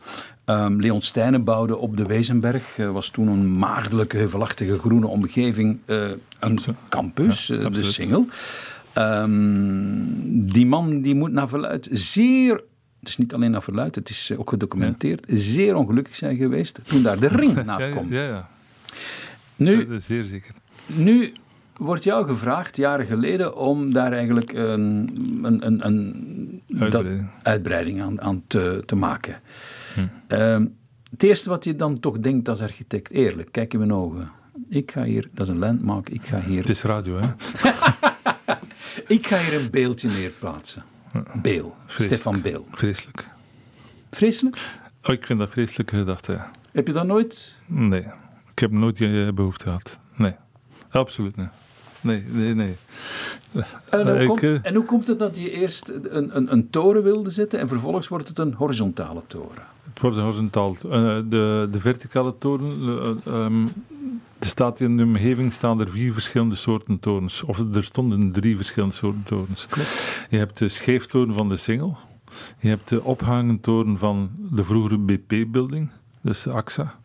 [0.45, 2.77] Ehm, Leon Stijnen bouwde op de Wezenberg.
[2.77, 5.79] Eh, was toen een maagdelijke, heuvelachtige groene omgeving.
[5.85, 7.83] eh, een campus, Ja, eh, de.
[7.83, 8.27] Singel.
[8.93, 9.31] Ehm,
[10.53, 12.63] die man die moet naar verluid zeer...
[13.01, 15.23] Het is niet alleen naar verluid, het is eh, ook gedocumenteerd.
[15.27, 18.13] Zeer ongelukkig zijn geweest toen daar de ring naast ja, kwam.
[18.13, 18.49] ja, ja,
[19.55, 20.51] Nu, dat is zeer zeker.
[20.85, 21.33] nu
[21.77, 25.09] wordt jou gevraagd, jaren geleden, om daar eigenlijk een,
[25.41, 27.29] een, een, een dat- Uitbreiding.
[27.41, 29.39] uitbreiding aan, aan te, te maken.
[29.93, 29.99] Hm.
[30.27, 30.65] Ehm,
[31.11, 34.31] het eerste wat je dan toch denkt als architect, eerlijk, kijk in mijn ogen.
[34.69, 37.27] Ik ga hier, dat is een landmark, ik ga hier, Het is radio, hè?
[39.15, 40.83] ik ga hier een beeldje neerplaatsen.
[41.41, 42.21] Beel, Vreselijk.
[42.21, 42.67] Stefan Beel.
[42.71, 43.27] Vreselijk.
[44.11, 44.57] Vreselijk?
[45.03, 46.31] Oh, ik vind dat vreselijke gedachte.
[46.31, 46.51] ja.
[46.71, 47.55] Heb je dat nooit?
[47.65, 48.05] Nee,
[48.51, 49.99] ik heb nooit die eh, behoefte gehad.
[50.15, 50.35] Nee,
[50.89, 51.49] absoluut niet.
[52.01, 52.75] Nee, nee, nee.
[53.89, 56.69] En hoe, Ik, komt, eh, en hoe komt het dat je eerst een, een, een
[56.69, 59.63] toren wilde zetten en vervolgens wordt het een horizontale toren?
[59.93, 60.75] Het wordt horizontaal.
[60.75, 62.71] Eh, de, de verticale toren,
[63.25, 63.67] eh, ehm,
[64.43, 67.43] er staat in de omgeving staan er vier verschillende soorten torens.
[67.43, 69.67] Of er stonden drie verschillende soorten torens.
[70.29, 71.97] Je hebt de scheeftoren van de Singel.
[72.59, 75.89] Je hebt de ophangentoren van de vroegere BP-building,
[76.21, 76.99] dus de AXA.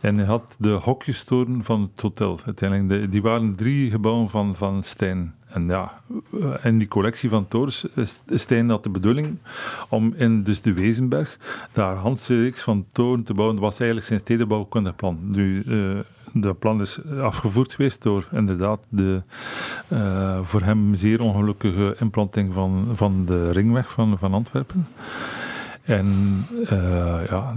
[0.00, 2.40] En je had de hokjestoren van het hotel.
[2.46, 5.34] Uiteindelijk, de- die waren drie gebouwen van, van Stijn.
[5.46, 6.00] En ja,
[6.40, 9.38] eh, in die collectie van torens, is- Stijn had de bedoeling
[9.88, 11.38] om in dus de Wezenberg
[11.72, 13.56] daar Hanse reeks van toren te bouwen.
[13.56, 15.18] Dat was eigenlijk zijn stedenbouwkundig plan.
[15.22, 15.98] Nu, eh,
[16.40, 19.22] dat plan is afgevoerd geweest door inderdaad de
[19.88, 24.86] eh, voor hem zeer ongelukkige implanting van, van de ringweg van, van Antwerpen.
[25.88, 26.06] En
[26.64, 27.54] eh, ja,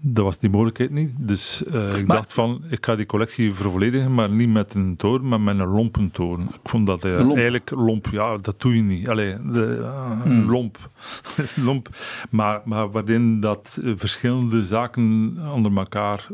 [0.00, 1.10] dat was die mogelijkheid niet.
[1.18, 4.96] Dus eh, ik Maar- dacht van, ik ga die collectie vervolledigen, maar niet met een
[4.96, 6.44] toren, maar met een lompentoren.
[6.44, 7.32] Ik vond dat eh, lomp.
[7.34, 9.08] eigenlijk lomp, ja, dat doe je niet.
[9.08, 9.90] Allee, de,
[10.22, 10.50] Hmm.
[10.50, 10.90] lomp.
[11.66, 11.88] lomp.
[12.30, 16.26] Maar, maar waarin dat verschillende zaken onder elkaar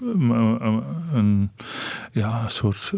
[0.00, 0.30] een,
[1.12, 1.50] een
[2.12, 2.92] ja, een soort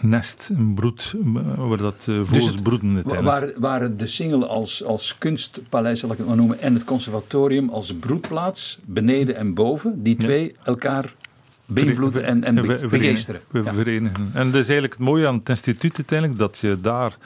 [0.00, 1.14] nest, een broed,
[1.56, 3.22] waar dat uh, vogels dus broeden.
[3.22, 7.68] Waar, waar de single als, als kunstpaleis, zal ik het maar noemen, en het conservatorium
[7.68, 11.14] als broedplaats, beneden en boven, die twee elkaar
[11.66, 13.40] beïnvloeden en, en be begeesteren.
[13.50, 14.30] We verenigen.
[14.32, 17.16] En dat is eigenlijk het mooie aan het instituut uiteindelijk, dat je daar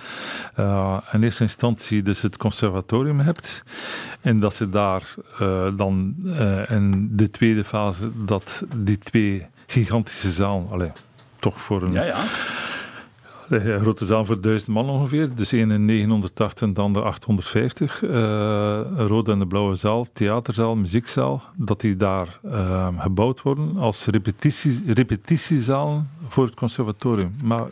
[0.59, 3.64] uh, in eerste instantie dus het conservatorium hebt.
[4.20, 10.30] En dat ze daar uh, dan uh, in de tweede fase, dat die twee gigantische
[10.30, 10.90] zalen, allez,
[11.44, 11.92] toch voor een...
[11.92, 12.24] Ja, ja
[13.48, 15.35] de grote zaal voor duizend man ongeveer.
[15.35, 18.02] Dus één in 980 en de andere 850.
[18.02, 21.42] Uh, een rode en de blauwe zaal, theaterzaal, muziekzaal.
[21.57, 27.34] Dat die daar uh, gebouwd worden als repetitie, repetitiezaal voor het conservatorium.
[27.42, 27.66] Maar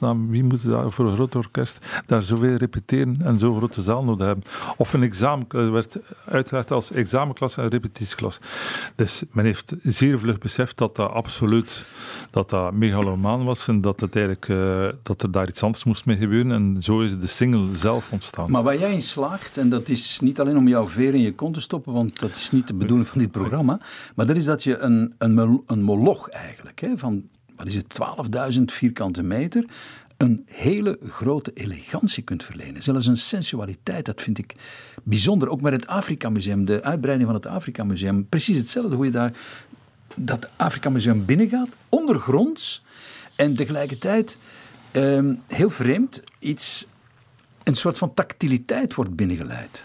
[0.00, 4.04] in wie moet daar voor een groot orkest daar zoveel repeteren en zo'n grote zaal
[4.04, 4.44] nodig hebben?
[4.76, 8.38] Of een examen werd uitgelegd als examenklas en repetitieklas.
[8.94, 11.84] Dus men heeft zeer vlug beseft dat dat absoluut
[12.30, 16.06] dat dat megalomaan was en dat het eigenlijk uh, dat er daar iets anders moest
[16.06, 16.52] mee gebeuren.
[16.52, 18.50] En zo is de single zelf ontstaan.
[18.50, 21.34] Maar waar jij in slaagt, en dat is niet alleen om jouw veer in je
[21.34, 23.80] kont te stoppen, want dat is niet de bedoeling van dit programma,
[24.14, 27.98] maar dat is dat je een, een, een moloch eigenlijk, hè, van wat is het,
[28.54, 29.64] 12.000 vierkante meter,
[30.16, 32.82] een hele grote elegantie kunt verlenen.
[32.82, 34.54] Zelfs een sensualiteit, dat vind ik
[35.02, 35.48] bijzonder.
[35.48, 38.96] Ook met het Afrika Museum, de uitbreiding van het Afrika Museum, precies hetzelfde.
[38.96, 39.32] Hoe je daar
[40.14, 42.84] dat Afrika Museum binnengaat, ondergronds,
[43.34, 44.38] en tegelijkertijd
[44.96, 46.86] Ehm, heel vreemd, iets,
[47.62, 49.84] een soort van tactiliteit wordt binnengeleid.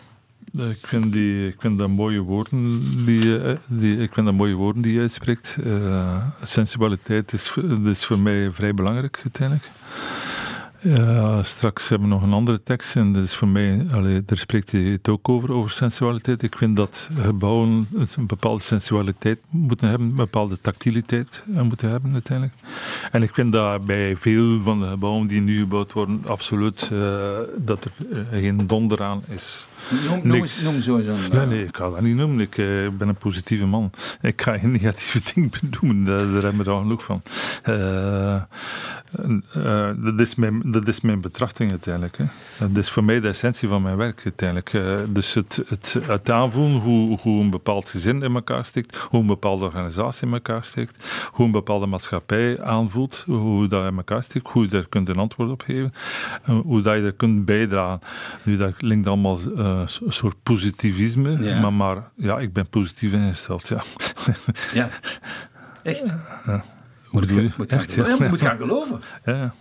[0.57, 4.55] Ik vind, die, ik vind dat mooie woorden die, eh, die, ik vind dat mooie
[4.55, 5.57] woorden die je uitspreekt.
[5.59, 9.69] Uh, sensualiteit is, is voor mij vrij belangrijk uiteindelijk.
[11.45, 14.71] Straks hebben we nog een andere tekst en dat is voor mij, allee, daar spreekt
[14.71, 16.43] hij het ook over, over sensualiteit.
[16.43, 22.57] Ik vind dat gebouwen een bepaalde sensualiteit moeten hebben, een bepaalde tactiliteit moeten hebben uiteindelijk.
[23.11, 26.91] En ik vind dat bij veel van de gebouwen die nu gebouwd worden, absoluut
[27.57, 27.91] dat er
[28.31, 29.67] geen donder aan is.
[29.89, 30.45] Noem, noem.
[31.31, 32.39] Ja, nee, ik ga dat niet noemen.
[32.39, 33.91] Ik uh, ben een positieve man.
[34.21, 37.21] Ik ga geen negatieve dingen benoemen, daar, daar hebben we er genoeg van.
[40.03, 42.17] dat is mijn dat is mijn betrachting uiteindelijk.
[42.17, 42.25] Hè.
[42.67, 44.73] Dat is voor mij de essentie van mijn werk uiteindelijk.
[44.73, 49.19] Uh, dus het, het, het aanvoelen hoe, hoe een bepaald gezin in elkaar steekt, hoe
[49.19, 54.23] een bepaalde organisatie in elkaar steekt, hoe een bepaalde maatschappij aanvoelt, hoe dat in elkaar
[54.23, 55.93] steekt, hoe je daar kunt een antwoord op geven,
[56.49, 57.99] uh, hoe dat je er kunt bijdragen.
[58.43, 61.59] Nu, dat klinkt allemaal uh, een soort positivisme, ja.
[61.59, 63.83] maar, maar ja, ik ben positief ingesteld, ja.
[64.81, 64.89] ja,
[65.83, 66.13] echt?
[66.45, 66.63] Ja.
[67.11, 68.15] Moet, je, moet, echt, ja.
[68.29, 69.01] moet gaan geloven.
[69.25, 69.53] Ja.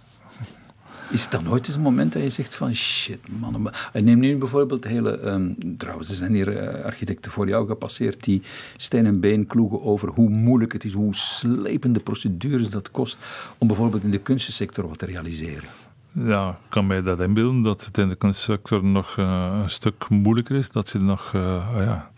[1.10, 3.72] Is het dan nooit eens een moment dat je zegt van shit, man.
[3.92, 5.20] Neem nu bijvoorbeeld de hele.
[5.26, 8.42] Um, trouwens, er zijn hier uh, architecten voor jou gepasseerd die
[8.76, 13.18] steen en been kloegen over hoe moeilijk het is, hoe slepende procedures dat kost
[13.58, 15.68] om bijvoorbeeld in de kunstensector wat te realiseren.
[16.12, 20.08] Ja, ik kan mij dat inbeelden dat het in de kunstsector nog uh, een stuk
[20.08, 20.70] moeilijker is.
[20.70, 21.32] Dat je nog.
[21.32, 22.10] Uh, ja.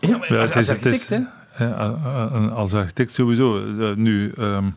[0.00, 1.74] Ja, maar ja, het is, als architect, het is, hè?
[2.50, 3.64] Als architect sowieso.
[3.94, 4.76] nu, um,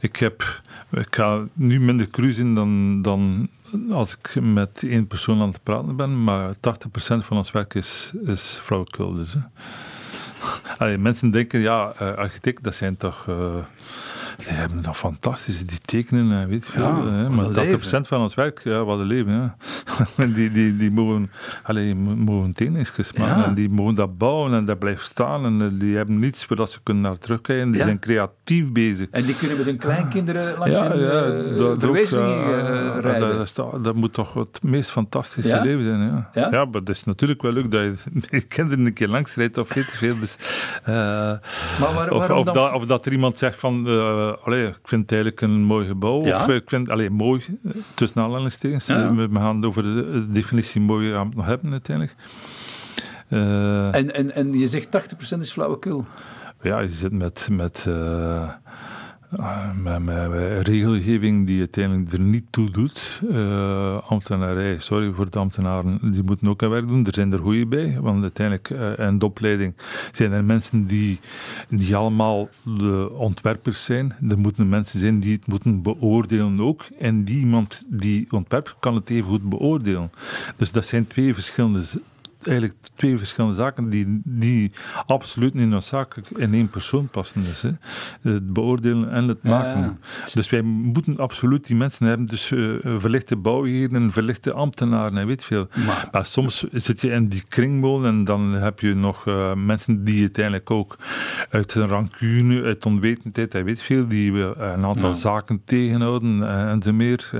[0.00, 3.48] ik heb ik ga nu minder cruisen dan, dan
[3.90, 6.56] als ik met één persoon aan het praten ben, maar 80%
[6.98, 9.14] van ons werk is, is flauwekul.
[9.14, 9.34] Dus,
[10.78, 13.26] Allee, mensen denken, ja, architect, dat zijn toch...
[14.40, 18.34] Uh, die hebben dat fantastisch, die tekenen, weet je ja, hè, maar 80% van ons
[18.34, 19.32] werk, ja, wat een leven.
[19.32, 19.56] Ja.
[20.34, 21.30] die, die, die mogen,
[21.62, 23.44] allee, mogen tekeningsjes maken ja.
[23.44, 26.68] en die mogen dat bouwen en dat blijft staan en eh, die hebben niets waar
[26.68, 27.70] ze kunnen naar terugkijken.
[27.70, 29.06] Die zijn creatief bezig.
[29.10, 33.36] En die kunnen met hun kleinkinderen langs ja, ja, uh, dat, verwezenlijking uh, rijden.
[33.36, 36.00] Dat, dat, dat, moet toch het meest fantastische leven zijn.
[36.00, 36.30] Ja.
[36.34, 36.48] Ja?
[36.50, 37.94] ja, maar het is natuurlijk wel leuk dat je
[38.38, 40.18] je kinderen een keer langs rijdt of weet veel.
[40.18, 40.36] Dus,
[40.84, 41.40] maar
[41.94, 43.84] waar, of, of, dat, of dat er iemand zegt van
[44.44, 46.24] allee, ik vind het eigenlijk een mooi gebouw.
[46.24, 46.40] Ja?
[46.40, 47.44] Of ik vind, allee, mooi,
[47.94, 48.86] tussen aanhalingstekens.
[48.86, 49.14] Ja.
[49.14, 52.16] We, we gaan over de definitie mooi aan nog hebben uiteindelijk.
[53.28, 54.88] Uh, en, en, en je zegt
[55.36, 56.04] 80% is flauwekul?
[56.62, 57.48] Ja, je zit met...
[57.50, 58.48] met uh,
[59.82, 63.20] met, met, regelgeving die uiteindelijk er niet toe doet.
[63.22, 67.06] Uh, ambtenarij, sorry voor de ambtenaren, die moeten ook een werk doen.
[67.06, 69.74] Er zijn er goede bij, want uiteindelijk uh, in de opleiding
[70.12, 71.20] zijn er mensen die,
[71.68, 74.14] die allemaal de ontwerpers zijn.
[74.28, 76.82] Er moeten mensen zijn die het moeten beoordelen ook.
[76.98, 80.10] En die iemand die ontwerpt kan het even goed beoordelen.
[80.56, 81.82] Dus dat zijn twee verschillende
[82.46, 84.72] eigenlijk twee verschillende zaken die, die
[85.06, 87.42] absoluut niet noodzakelijk in één persoon passen.
[87.42, 87.70] Dus, hè.
[88.20, 90.00] Het beoordelen en het maken.
[90.34, 92.26] Dus wij moeten absoluut die mensen hebben.
[92.26, 95.68] Dus uh, verlichte bouwheren, verlichte ambtenaren en weet veel.
[96.12, 100.20] Maar, soms zit je in die kringmolen en dan heb je nog uh, mensen die
[100.20, 100.98] uiteindelijk ook
[101.50, 106.92] uit een rancune, uit onwetendheid en weet veel, die een aantal zaken tegenhouden en zo
[106.92, 107.30] meer.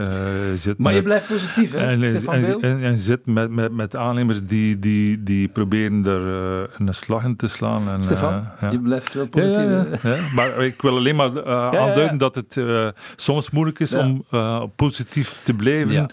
[0.56, 4.40] zit maar je blijft positief, hè, en, en, en, en, zit met, met, met aannemers
[4.46, 4.91] die, die,
[5.22, 7.88] die proberen er uh, een slag in te slaan.
[7.88, 8.70] En, Stefan, uh, ja.
[8.70, 10.02] je blijft wel positief.
[10.02, 12.60] Ja, maar ik wil alleen maar uh, aanduiden dat het
[13.16, 14.24] soms moeilijk is om
[14.76, 16.10] positief te blijven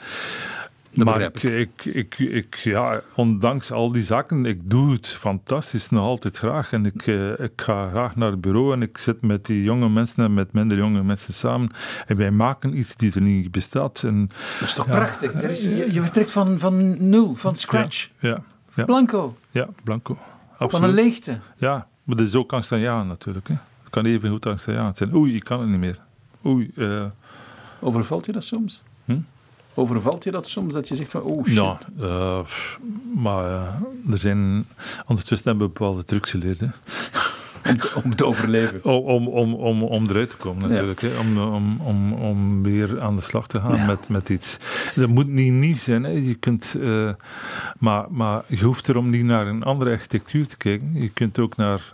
[0.94, 6.06] maar ik, ik, ik, ik, ja, ondanks al die zaken, ik doe het fantastisch nog
[6.06, 6.72] altijd graag.
[6.72, 9.90] En ik, uh, ik ga graag naar het bureau en ik zit met die jonge
[9.90, 11.70] mensen en met minder jonge mensen samen.
[12.08, 14.04] En wij maken iets die er niet bestaat.
[14.04, 15.34] En, dat is toch prachtig?
[15.34, 18.10] Er is, je, je vertrekt van, van nul, van scratch.
[18.20, 18.44] Ja, ja,
[18.86, 19.36] Blanco.
[19.52, 20.18] Ja, blanco.
[20.52, 20.72] Absoluut.
[20.72, 21.40] Van een leegte.
[21.58, 23.48] Ja, maar dat is ook angst aan ja natuurlijk.
[23.48, 23.56] Hè.
[23.82, 25.16] Het kan even goed angst aan ja zijn.
[25.16, 26.00] Oei, ik kan het niet meer.
[26.46, 26.72] Oei.
[26.76, 27.06] Uh,
[27.80, 28.84] Overvalt je dat soms?
[29.06, 29.20] Hm?
[29.74, 31.88] Overvalt je dat soms, dat je zegt van, oh shit?
[32.00, 32.40] Uh,
[33.16, 34.68] maar uh, er zijn...
[35.06, 36.68] Ondertussen hebben we bepaalde trucs geleerd, hè.
[37.66, 38.84] Om te, om te overleven.
[38.90, 41.02] Om, om, om, om eruit te komen, natuurlijk.
[41.02, 41.18] Hè.
[41.20, 44.58] Om, om, om, om weer aan de slag te gaan met, met iets.
[44.96, 46.04] Dat moet niet nieuw zijn.
[46.04, 46.10] Hè.
[46.10, 47.14] Je kunt, uh,
[47.78, 51.02] maar, maar je hoeft erom niet naar een andere architectuur te kijken.
[51.02, 51.94] Je kunt ook naar,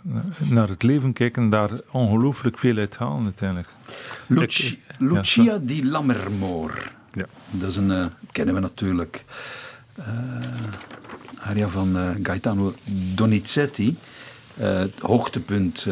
[0.50, 3.68] naar het leven kijken en daar ongelooflijk veel uit halen, uiteindelijk.
[4.26, 6.92] Lucia, Lucia di Lammermoor.
[7.10, 7.26] Ja.
[7.50, 9.24] Dat is een, uh, kennen we natuurlijk.
[9.98, 10.06] Uh,
[11.40, 12.74] aria van uh, Gaetano
[13.14, 13.96] Donizetti.
[14.58, 15.86] Het hoogtepunt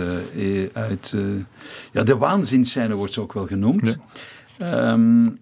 [0.72, 1.14] uit...
[1.92, 3.96] ja, de waanzinscène wordt ze ook wel genoemd.
[4.58, 4.92] Ja.
[4.92, 5.38] Um,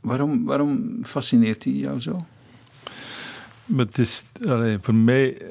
[0.00, 2.26] waarom, waarom fascineert hij jou zo?
[3.64, 5.42] Maar het is, allee, voor mij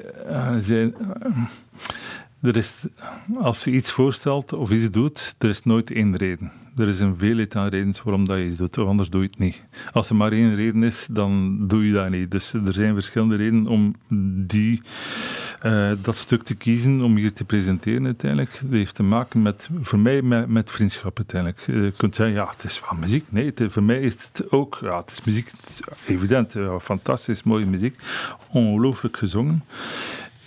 [0.60, 0.94] zijn,
[2.40, 2.86] er is,
[3.34, 7.16] als je iets voorstelt of iets doet, er is nooit één reden er is een
[7.16, 9.62] veelheid aan redenen waarom dat je iets doet, anders doe je het niet.
[9.92, 12.30] Als er maar één reden is, dan doe je dat niet.
[12.30, 13.94] Dus er zijn verschillende redenen om
[14.46, 14.82] die,
[15.62, 18.58] uh, dat stuk te kiezen, om hier te presenteren uiteindelijk.
[18.62, 21.60] Dat heeft te maken met, voor mij, met, vriendschap uiteindelijk.
[21.60, 23.24] Je kunt zeggen, ja, het is wel muziek.
[23.30, 25.50] Nee, het, voor mij is het ook, ja, het is muziek,
[26.06, 27.96] evident, fantastisch mooie muziek.
[28.50, 29.62] Ongelooflijk gezongen.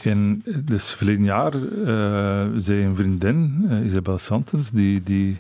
[0.04, 5.40] En dus verleden jaar uh, zei een vriendin, uh, Isabel Santens, die, die,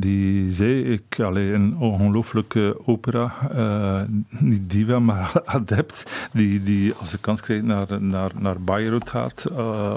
[0.00, 7.10] die zei, ik, allee, een ongelooflijke opera, uh, niet diva, maar adept, die, die als
[7.10, 9.46] ze kans krijgt naar, naar, naar Bayreuth gaat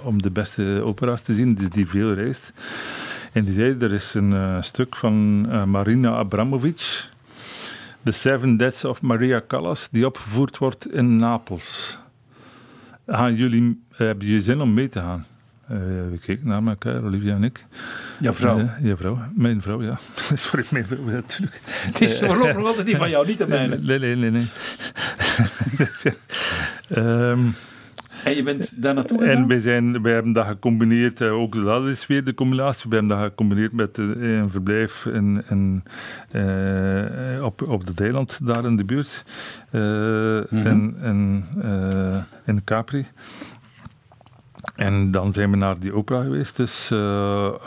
[0.04, 2.54] om de beste opera's te zien, dus die veel reist.
[3.34, 7.10] En die zei, er is een stuk van Marina Abramovic,
[8.04, 12.00] The Seven Deaths of Maria Callas, die opgevoerd wordt in Napels.
[13.08, 15.26] Gaan jullie, hebben jullie zin om mee te gaan?
[15.72, 15.78] Uh,
[16.12, 17.66] we keken naar elkaar, Olivia en ik.
[18.20, 18.60] Jouw vrouw?
[18.60, 19.20] Uh, ja, vrouw.
[19.34, 20.00] Mijn vrouw, ja.
[20.34, 21.62] Sorry, mijn vrouw, natuurlijk.
[21.92, 23.78] Het is voorlopig altijd die van jou, niet de mijne.
[23.78, 24.32] Nee, nee, nee.
[24.32, 24.48] nee.
[26.96, 27.56] um,
[28.24, 31.88] en je bent daar naartoe En wij, zijn, wij hebben dat gecombineerd, uh, ook dat
[31.88, 35.84] is weer de combinatie, we hebben dat gecombineerd met uh, een verblijf in, in,
[36.32, 39.24] uh, op, op de Eiland, daar in de buurt,
[39.72, 39.80] mm
[40.50, 40.66] -hmm.
[40.66, 41.46] in, in,
[42.46, 43.06] in Capri.
[44.80, 46.56] En dan zijn we naar die opera geweest.
[46.56, 47.00] Dus uh,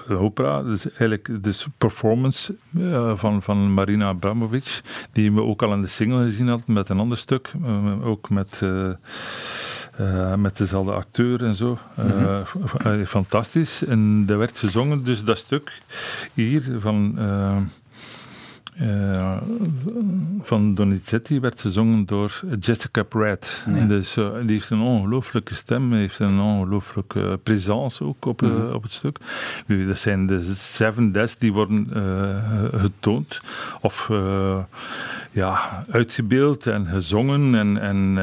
[0.07, 5.73] de opera, dus eigenlijk de performance uh, van, van Marina Abramovic, die we ook al
[5.73, 7.53] in de single gezien hadden met een ander stuk.
[7.65, 8.63] Uh, ook met,
[10.37, 11.79] met dezelfde acteur en zo.
[11.95, 12.11] Mm
[12.83, 13.07] -hmm.
[13.07, 13.85] Fantastisch.
[13.85, 15.81] En dat werd gezongen, dus dat stuk
[16.35, 17.19] hier van
[18.83, 19.37] uh,
[20.43, 23.67] van Donizetti werd gezongen door Jessica Pratt.
[23.89, 28.83] Dus, uh, die heeft een ongelooflijke stem, heeft een ongelooflijke presence ook op, mm op
[28.83, 29.19] het stuk.
[29.67, 31.89] Nu, dat zijn de Seven Deaths die worden
[32.75, 33.41] getoond
[33.81, 34.11] of
[35.31, 38.19] ja, uitgebeeld en gezongen en, en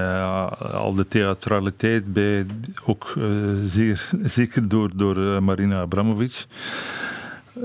[0.72, 2.45] al de theatraliteit bij,
[2.86, 3.18] ook
[3.64, 6.45] zeer, zeker door, door Marina Abramovic.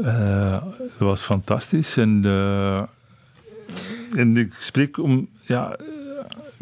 [0.02, 1.96] Dat was fantastisch.
[1.96, 2.82] En, uh,
[4.14, 5.76] en ik spreek om, ja,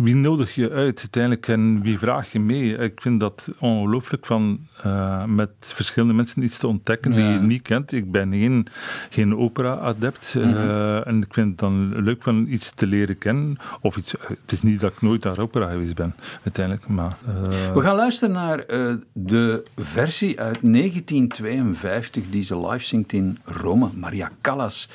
[0.02, 2.76] wie nodig je uit uiteindelijk en wie vraag je mee?
[2.76, 7.62] Ik vind dat ongelooflijk van uh, met verschillende mensen iets te ontdekken die je niet
[7.62, 7.92] kent.
[7.92, 8.66] Ik ben geen,
[9.10, 11.02] geen opera-adept mm -hmm.
[11.02, 13.56] en ik vind het dan leuk van iets te leren kennen.
[13.80, 16.88] Of iets, het is niet dat ik nooit naar opera geweest ben, uiteindelijk.
[16.88, 17.74] Maar, uh...
[17.74, 18.64] We gaan luisteren naar
[19.12, 23.88] de versie uit 1952 die ze live zingt in Rome.
[23.96, 24.88] Maria Callas,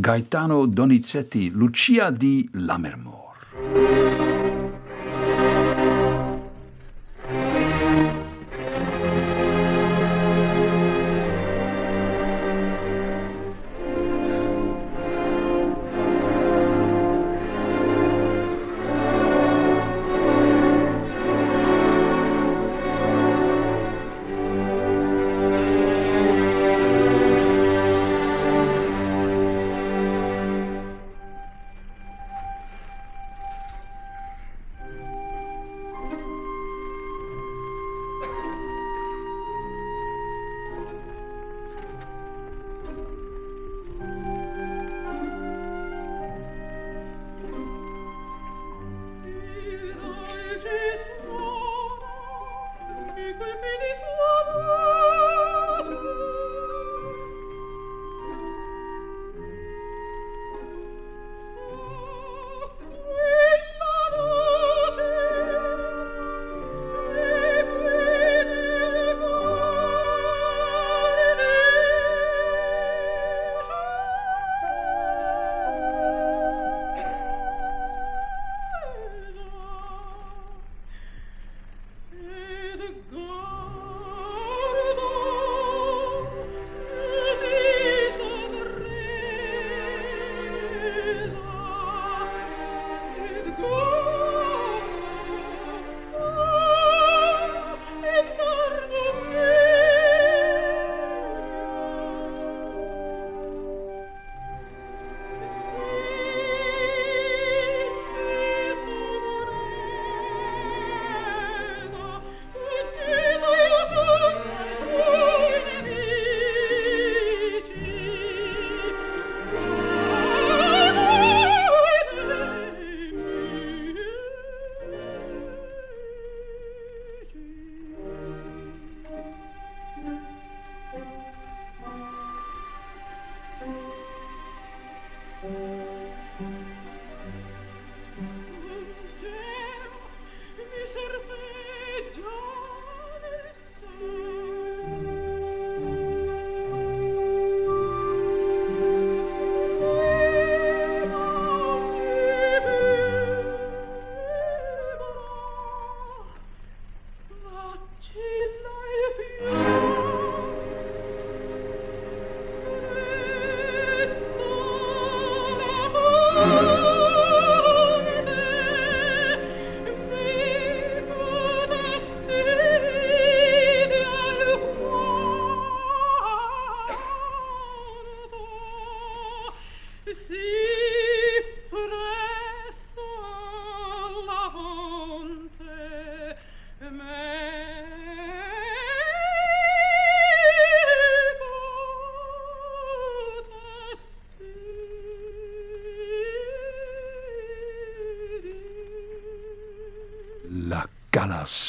[0.00, 3.31] Gaetano Donizetti, Lucia di Lammermoor.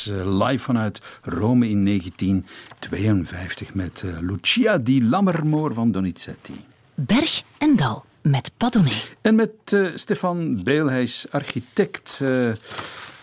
[0.07, 6.53] Eh, live vanuit Rome in 1952 met eh, Lucia di Lammermoor van Donizetti.
[6.93, 8.91] Berg en Dal met Padone.
[9.21, 12.19] En met eh, Stefan Beel, hij is architect.
[12.19, 12.57] een,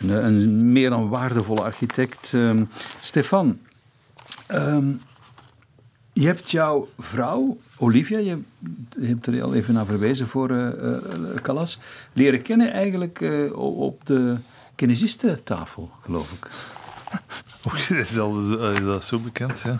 [0.09, 2.31] een meer dan waardevolle architect.
[2.35, 2.65] Ehm,
[3.01, 3.59] Stefan,
[4.47, 4.89] ehm,
[6.13, 8.39] je hebt jouw vrouw, Olivia, je,
[8.99, 10.75] je hebt er al even naar verwezen voor
[11.43, 11.79] Callas,
[12.13, 13.21] leren kennen eigenlijk
[13.55, 14.37] op de
[14.81, 16.51] kinesistentafel, geloof ik.
[17.73, 18.37] Oei, is dat,
[18.77, 19.61] is dat zo bekend?
[19.65, 19.79] Ja.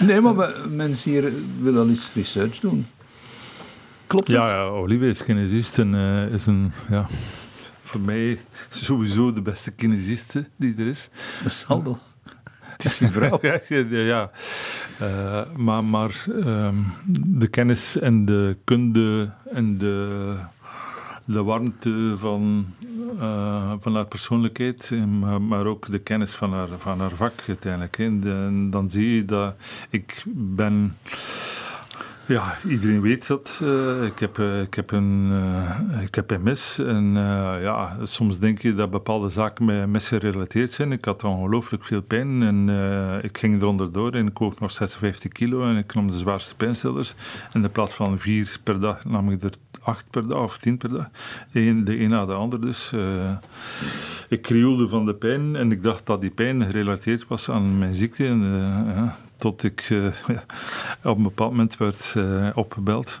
[0.00, 2.86] Nee, maar we- mensen hier willen al iets research doen.
[4.06, 4.50] Klopt Ja, dat?
[4.50, 7.06] ja, Olivier is kinesist en eh, is een, ja,
[7.82, 11.08] voor mij sowieso de beste kinesiste die er is.
[11.42, 11.98] Dat zal wel.
[12.60, 13.38] Het is je vrouw.
[13.48, 14.30] ja, ja, ja.
[14.98, 16.76] Eh, maar maar ehm,
[17.26, 20.34] de kennis en de kunde en de,
[21.24, 22.66] de warmte van,
[23.18, 27.98] eh, van haar persoonlijkheid, eh, maar, ook de kennis van haar, van haar vak uiteindelijk.
[27.98, 29.54] En dan zie je dat
[29.90, 30.96] ik ben...
[32.26, 33.60] Ja, iedereen weet dat.
[33.62, 35.32] Eh, ik, heb, ik, heb een,
[36.02, 36.78] ik heb MS.
[36.78, 37.12] En
[37.60, 40.92] ja, soms denk je dat bepaalde zaken met MS gerelateerd zijn.
[40.92, 42.68] Ik had ongelooflijk veel pijn en
[43.22, 44.12] ik ging eronder door.
[44.12, 47.14] En ik woog nog 56 kilo en ik nam de zwaarste pijnstillers.
[47.52, 49.52] En in plaats van vier per dag nam ik er
[49.88, 51.08] acht per dag of tien per dag.
[51.52, 52.92] De een na de ander dus.
[52.92, 53.36] Eh,
[54.28, 57.94] ik krioelde van de pijn en ik dacht dat die pijn gerelateerd was aan mijn
[57.94, 58.26] ziekte.
[58.26, 60.06] En, eh, tot ik eh,
[61.12, 62.14] op een bepaald moment werd
[62.54, 63.20] opgebeld.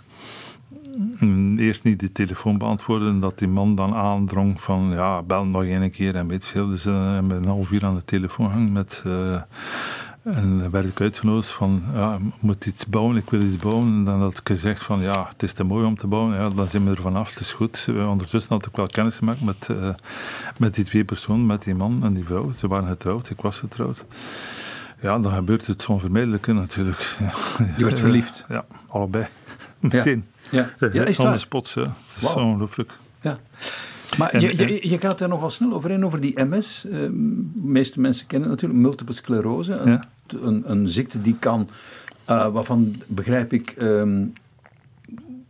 [1.56, 5.90] Eerst niet de telefoon beantwoorden, dat die man dan aandrong van ja, bel nog één
[5.90, 6.68] keer en weet veel.
[6.68, 9.04] Dus uh, hebben we een half uur aan de telefoon hangen met...
[10.22, 13.86] en dan werd ik uitgenodigd van, ja, ik moet iets bouwen, ik wil iets bouwen.
[13.86, 16.34] En dan had ik gezegd van, ja, het is te mooi om te bouwen.
[16.34, 17.86] Ja, dan zijn we er vanaf, het is goed.
[17.88, 19.94] Eh, Ondertussen had ik wel kennis gemaakt met, eh,
[20.58, 22.52] met die twee personen, met die man en die vrouw.
[22.52, 24.04] Ze waren getrouwd, ik was getrouwd.
[25.00, 27.16] Ja, dan gebeurt het onvermijdelijke natuurlijk.
[27.76, 28.44] Je werd verliefd.
[28.48, 29.26] Ja, allebei.
[29.80, 30.24] Meteen.
[30.50, 31.38] Ja, ja is On the waar.
[31.38, 31.82] spot, ja.
[31.82, 32.92] Dat is ongelooflijk.
[33.20, 33.38] Ja.
[34.18, 36.84] Maar En- je, je, je gaat er nog wel snel overheen over die MS.
[36.84, 37.10] Eh, De
[37.54, 39.72] meeste mensen kennen het natuurlijk multiple sclerose.
[39.72, 40.04] Een, Ja.
[40.26, 41.68] een, een ziekte die kan,
[42.24, 44.24] eh, waarvan begrijp ik, ehm,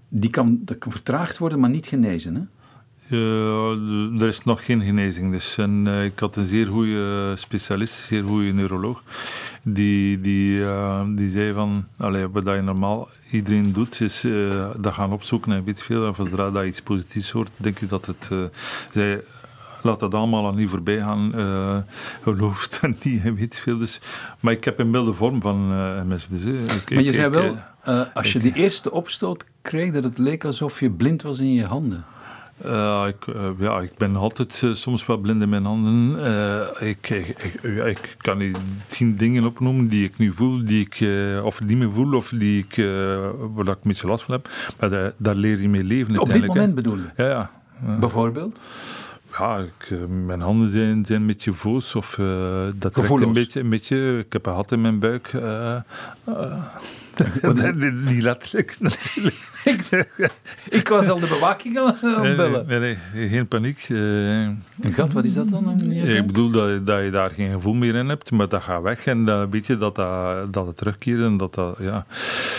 [0.08, 2.34] die kan, dat kan vertraagd worden, maar niet genezen.
[2.34, 2.40] Hè?
[3.10, 3.76] Ja,
[4.20, 5.32] er is nog geen genezing.
[5.32, 9.02] Dus en, eh, ik had een zeer goede specialist, een zeer goede neuroloog.
[9.62, 14.94] Die, die, eh, die zei van, allee, wat je normaal iedereen doet, is eh, dat
[14.94, 16.06] gaan opzoeken en weet veel.
[16.06, 18.30] En zodra dat iets positiefs hoort, denk ik dat het...
[18.92, 19.22] zij,
[19.82, 21.34] laat dat allemaal aan u voorbij gaan.
[21.34, 21.76] eh
[22.22, 23.78] geloof dat niet, en weet veel.
[23.78, 24.00] Dus,
[24.40, 26.26] maar ik heb een milde vorm van eh MS.
[26.28, 27.32] Dus, ik, Maar je ik- zei ik,
[27.84, 31.52] wel, als je die eerste opstoot kreeg, dat het leek alsof je blind was in
[31.52, 32.04] je handen.
[32.62, 36.16] Eh, ik, eh, ja, ik ben altijd eh, soms wel blind in mijn handen.
[36.80, 40.88] Ik, ik, ik- ja, ik kan niet tien dingen opnoemen die ik nu voel, die
[40.90, 41.06] ik
[41.44, 42.74] of niet meer voel, of die ik,
[43.54, 44.48] waar ik een beetje last van heb.
[44.80, 47.10] Maar daar, daar leer je mee leven Op dit moment bedoel je?
[47.16, 47.50] Ja, ja.
[48.00, 48.58] Bijvoorbeeld?
[49.38, 52.14] Ja, ik, mijn handen zijn, zijn een beetje voos of
[52.74, 54.18] dat trekt een beetje, een beetje.
[54.18, 55.26] Ik heb een gat in mijn buik.
[55.32, 55.76] eh,
[58.08, 60.30] niet letterlijk natuurlijk.
[60.68, 62.66] ik, was al de bewaking aan het bellen.
[62.66, 63.86] Nee, nee, nee, geen paniek.
[63.88, 63.96] eh.
[63.98, 65.80] Een gat, wat is dat dan?
[65.88, 68.62] je ik bedoel dat, je- dat je daar geen gevoel meer in hebt, maar dat
[68.62, 71.20] gaat weg en dan weet je dat, dat, dat het terugkeert.
[71.20, 72.06] En dat dat, ja.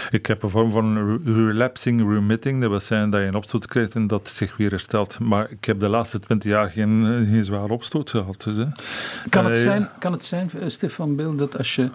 [0.09, 3.65] Ik heb een vorm van re- relapsing remitting, dat wil zeggen dat je een opstoot
[3.65, 5.19] krijgt en dat het zich weer herstelt.
[5.19, 8.41] Maar ik heb de laatste twintig jaar geen, geen zware opstoot gehad.
[8.43, 8.65] Dus, hè.
[9.29, 11.89] Kan het Eh, zijn, kan het zijn eh, Stefan Beel, dat als je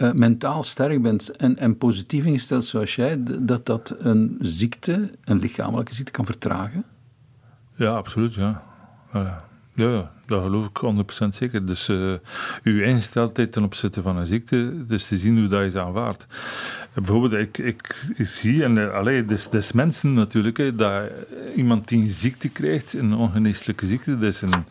[0.00, 5.38] eh, mentaal sterk bent en, en positief ingesteld zoals jij, dat dat een ziekte, een
[5.38, 6.84] lichamelijke ziekte, kan vertragen?
[7.74, 8.62] Ja, absoluut, ja.
[9.80, 10.80] Ja, ja, dat geloof ik
[11.24, 11.66] 100% zeker.
[11.66, 12.12] Dus eh
[12.62, 16.26] uw ingesteldheid ten opzichte van een ziekte, dus te zien hoe dat je ze aanvaardt.
[16.30, 21.02] Eh, Bijvoorbeeld, ik, ik, ik zie, en uh, allee, dus, dus mensen natuurlijk, hè, dat
[21.54, 24.64] iemand die een ziekte krijgt, een ongeneeslijke ziekte, dat is een,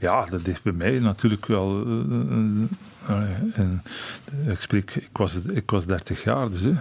[0.00, 1.84] ja, dat heeft bij mij natuurlijk wel...
[1.86, 3.82] eh, eh, en,
[4.46, 6.60] ik spreek, ik was, ik was 30 jaar, dus...
[6.62, 6.72] hè.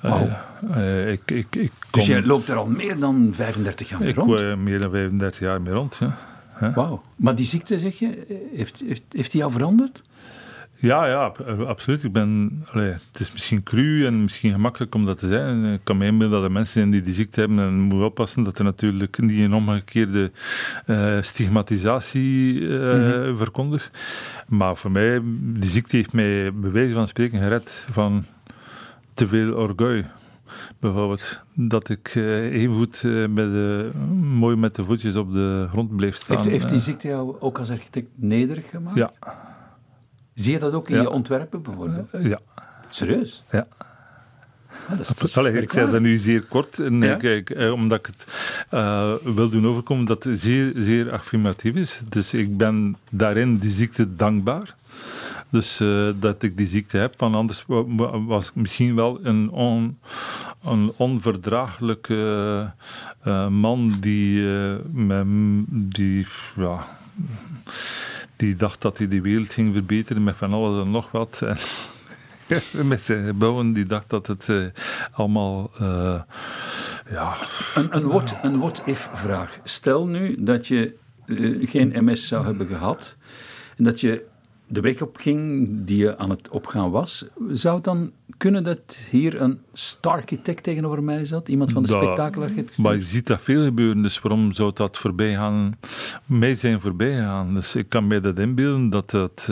[0.00, 0.22] Eh,
[0.70, 4.08] eh, ik, ik, ik Dus kom- jij loopt er al meer dan 35 jaar mee
[4.08, 4.40] ik rond?
[4.40, 6.16] woon meer dan 35 jaar mee rond, ja.
[6.58, 7.02] Wauw.
[7.16, 10.02] Maar die ziekte, zeg je, heeft, heeft, heeft die jou veranderd?
[10.78, 12.04] Ja, ja, eh, absoluut.
[12.04, 15.64] Ik ben, allee, het is misschien cru en misschien gemakkelijk om dat te zijn.
[15.64, 18.42] Ik kan me inbeelden dat er mensen zijn die die ziekte hebben en moet oppassen
[18.42, 20.30] dat er natuurlijk niet een omgekeerde
[20.86, 23.90] eh, stigmatisatie eh, verkondigt.
[24.48, 28.24] Maar voor mij, die ziekte heeft mij bij wijze van spreken gered van
[29.14, 30.04] te veel orguil.
[30.78, 31.40] Bijvoorbeeld.
[31.54, 33.90] Dat ik uh, even goed uh, met de,
[34.22, 36.36] mooi met de voetjes op de grond bleef staan.
[36.36, 38.96] Heeft, heeft die ziekte jou ook als architect nederig gemaakt?
[38.96, 39.12] Ja.
[40.34, 42.08] Zie je dat ook in je ontwerpen bijvoorbeeld?
[42.20, 42.38] ja.
[42.90, 43.44] Serieus?
[43.50, 43.66] Ja.
[44.88, 47.14] Ah, dat is, Allee, ik zei dat nu zeer kort, en Ja?
[47.14, 48.24] kijk, eh, omdat ik het
[48.70, 52.02] eh, wil doen overkomen dat het zeer, zeer affirmatief is.
[52.08, 54.74] Dus ik ben daarin die ziekte dankbaar.
[55.50, 59.18] Dus eh, dat ik die ziekte heb, want anders wa- wa- was ik misschien wel
[59.22, 59.98] een, on,
[60.66, 62.72] een onverdraaglijke
[63.22, 65.20] eh, man die, eh,
[65.68, 66.86] die, ja,
[68.36, 71.42] die dacht dat hij de wereld ging verbeteren met van alles en nog wat.
[71.42, 71.56] En
[72.88, 74.66] met zijn gebouwen, die dacht dat het eh,
[75.12, 76.20] allemaal, eh,
[77.10, 77.34] ja,
[77.74, 79.60] Een, een what, een what-if vraag.
[79.64, 80.94] Stel nu dat je
[81.26, 83.16] eh, geen MS zou hebben gehad
[83.76, 84.24] en dat je
[84.66, 87.26] de weg op ging die je aan het opgaan was.
[87.50, 91.48] Zou het dan kunnen dat hier een star-architect tegenover mij zat?
[91.48, 92.84] Iemand van de spektakelarchitectuur?
[92.84, 95.74] Maar je ziet dat veel gebeuren, dus waarom zou dat voorbij gaan?
[96.24, 97.54] Mij zijn voorbij gaan.
[97.54, 99.48] Dus ik kan mij dat inbeelden dat dat.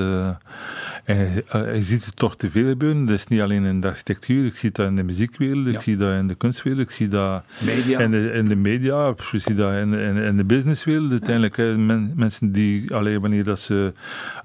[1.05, 3.05] En, eh, je ziet het toch te veel gebeuren.
[3.07, 5.81] Dat is niet alleen in de architectuur, ik zie dat in de muziekwereld, ik Ja.
[5.81, 7.99] zie dat in de kunstwereld, ik zie dat Media.
[7.99, 11.11] in, de, in de media, ik zie dat in, in, in de businesswereld.
[11.11, 13.93] Uiteindelijk, men- mensen die, alleen wanneer dat ze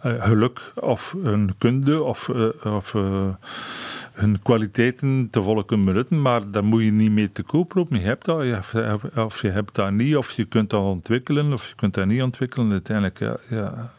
[0.01, 3.27] eh, geluk of hun kunde of, eh, of eh,
[4.13, 7.99] hun kwaliteiten te volle kunnen benutten, maar daar moet je niet mee te koop roepen.
[7.99, 8.43] Je hebt dat,
[9.15, 12.21] of je hebt dat niet, of je kunt dat ontwikkelen, of je kunt dat niet
[12.21, 12.71] ontwikkelen.
[12.71, 13.37] Uiteindelijk, ja.
[13.49, 13.91] ja.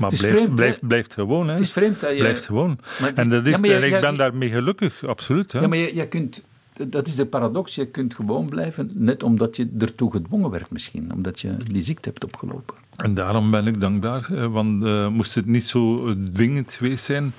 [0.00, 1.52] Maar is blijft, vreemd, blijft, blijft gewoon, hè.
[1.52, 2.16] Het is vreemd dat je...
[2.16, 2.78] Blijft gewoon.
[3.00, 5.52] Maar- En, dat is, Ja, maar je- en ik ben je- daarmee gelukkig, absoluut.
[5.52, 5.60] Hè.
[5.60, 6.42] Ja, maar je, je kunt...
[6.88, 7.74] Dat is de paradox.
[7.74, 11.12] Je kunt gewoon blijven, net omdat je ertoe gedwongen werd misschien.
[11.14, 12.74] Omdat je die ziekte hebt opgelopen.
[12.96, 17.32] En daarom ben ik dankbaar, eh, want eh, moest het niet zo dwingend geweest zijn,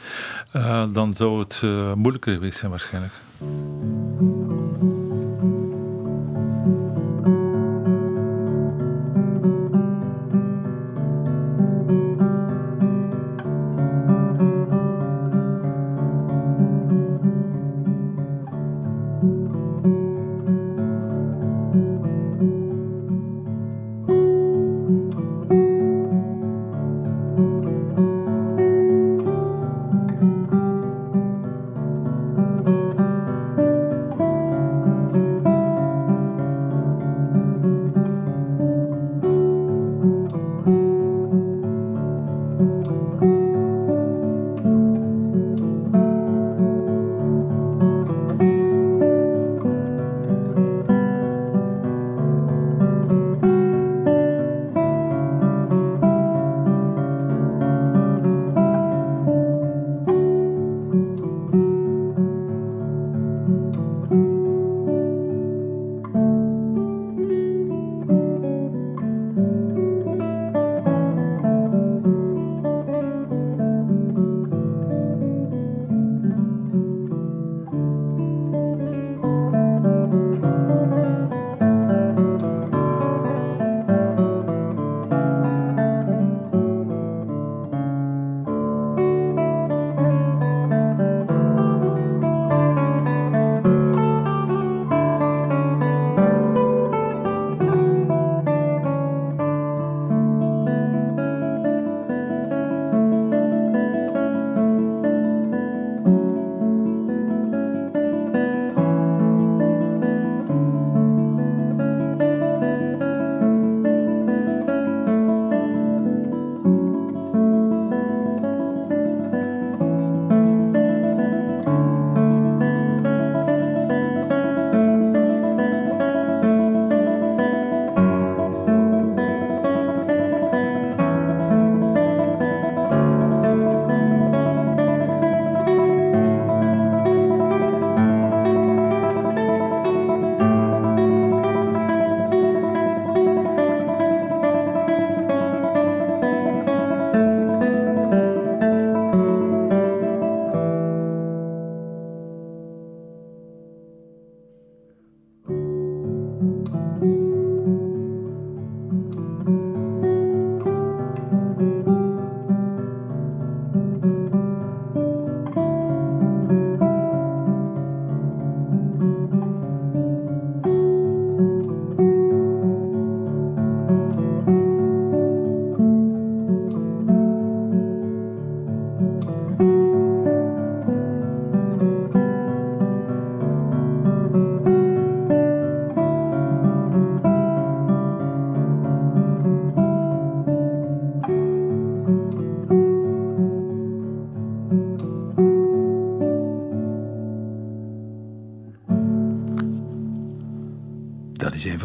[0.52, 1.62] eh, dan zou het
[1.96, 3.14] moeilijker geweest zijn waarschijnlijk.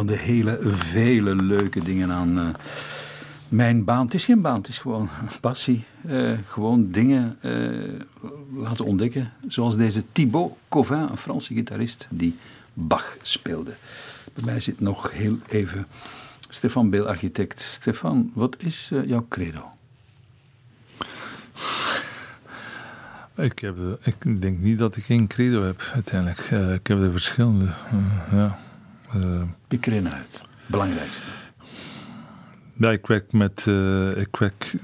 [0.07, 2.49] De hele vele leuke dingen aan uh,
[3.49, 4.05] mijn baan.
[4.05, 5.09] Het is geen baan, het is gewoon
[5.41, 5.85] passie.
[6.07, 8.01] Uh, gewoon dingen uh,
[8.55, 9.33] laten ontdekken.
[9.49, 12.37] Zoals deze Thibaut Covin, een Franse gitarist die
[12.73, 13.75] Bach speelde.
[14.35, 15.87] Bij mij zit nog heel even
[16.49, 17.61] Stefan Beel, architect.
[17.61, 19.71] Stefan, wat is jouw credo?
[23.37, 26.51] Ik, heb ik denk niet dat ik geen credo heb uiteindelijk.
[26.51, 27.69] Uh, ik heb er verschillende.
[28.31, 28.59] Ja.
[29.15, 30.45] Uh, Pik er uit.
[30.67, 31.29] Belangrijkste.
[32.79, 33.67] Ja, ik werk, met,
[34.17, 34.75] ik werk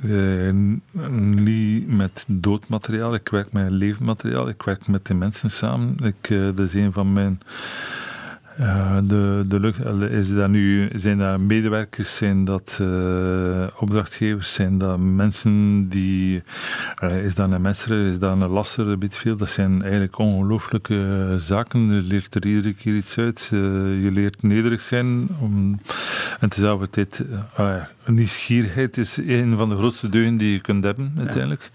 [1.43, 5.97] niet met doodmateriaal, ik werk met levend Ik werk met de mensen samen.
[5.99, 7.41] Ik, dat is een van mijn
[8.63, 14.99] uh, de, de, is dat nu, zijn dat medewerkers, zijn dat uh, opdrachtgevers, zijn dat
[14.99, 16.43] mensen die.
[17.03, 19.37] Uh, is dat een messer, is dat een lasser, veel.
[19.37, 21.93] Dat zijn eigenlijk ongelooflijke zaken.
[21.93, 23.49] Je leert er iedere keer iets uit.
[23.51, 25.29] je leert nederig zijn.
[25.41, 25.81] Om,
[26.41, 27.25] en tezelfde tijd,
[28.07, 31.71] nieuwsgierigheid is een van de grootste deugden die je kunt hebben, uiteindelijk.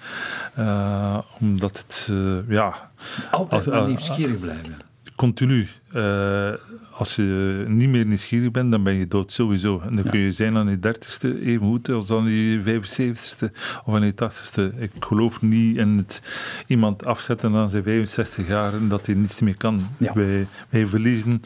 [1.39, 2.11] omdat het,
[2.47, 2.89] ja.
[3.31, 4.86] Altijd als, nieuwsgierig blijven
[5.17, 5.67] continu.
[5.95, 6.53] Uh,
[6.91, 9.79] als je niet meer nieuwsgierig bent, dan ben je dood sowieso.
[9.79, 13.51] En dan kun je zijn aan je dertigste even goed als aan je 75ste
[13.85, 14.71] of aan je tachtigste.
[14.77, 16.21] Ik geloof niet in het
[16.67, 19.87] iemand afzetten aan zijn 65 jaar en dat hij niets meer kan.
[19.97, 20.13] Ja.
[20.13, 21.41] Wij, wij verliezen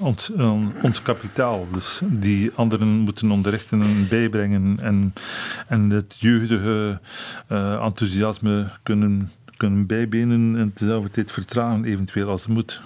[0.00, 0.30] ons,
[0.82, 1.66] ons kapitaal.
[1.72, 5.12] Dus die anderen moeten onderrichten en bijbrengen en,
[5.68, 7.00] en het jeugdige
[7.52, 12.82] uh, enthousiasme kunnen, kunnen bijbenen en tezelfde tijd vertragen, eventueel als het moet.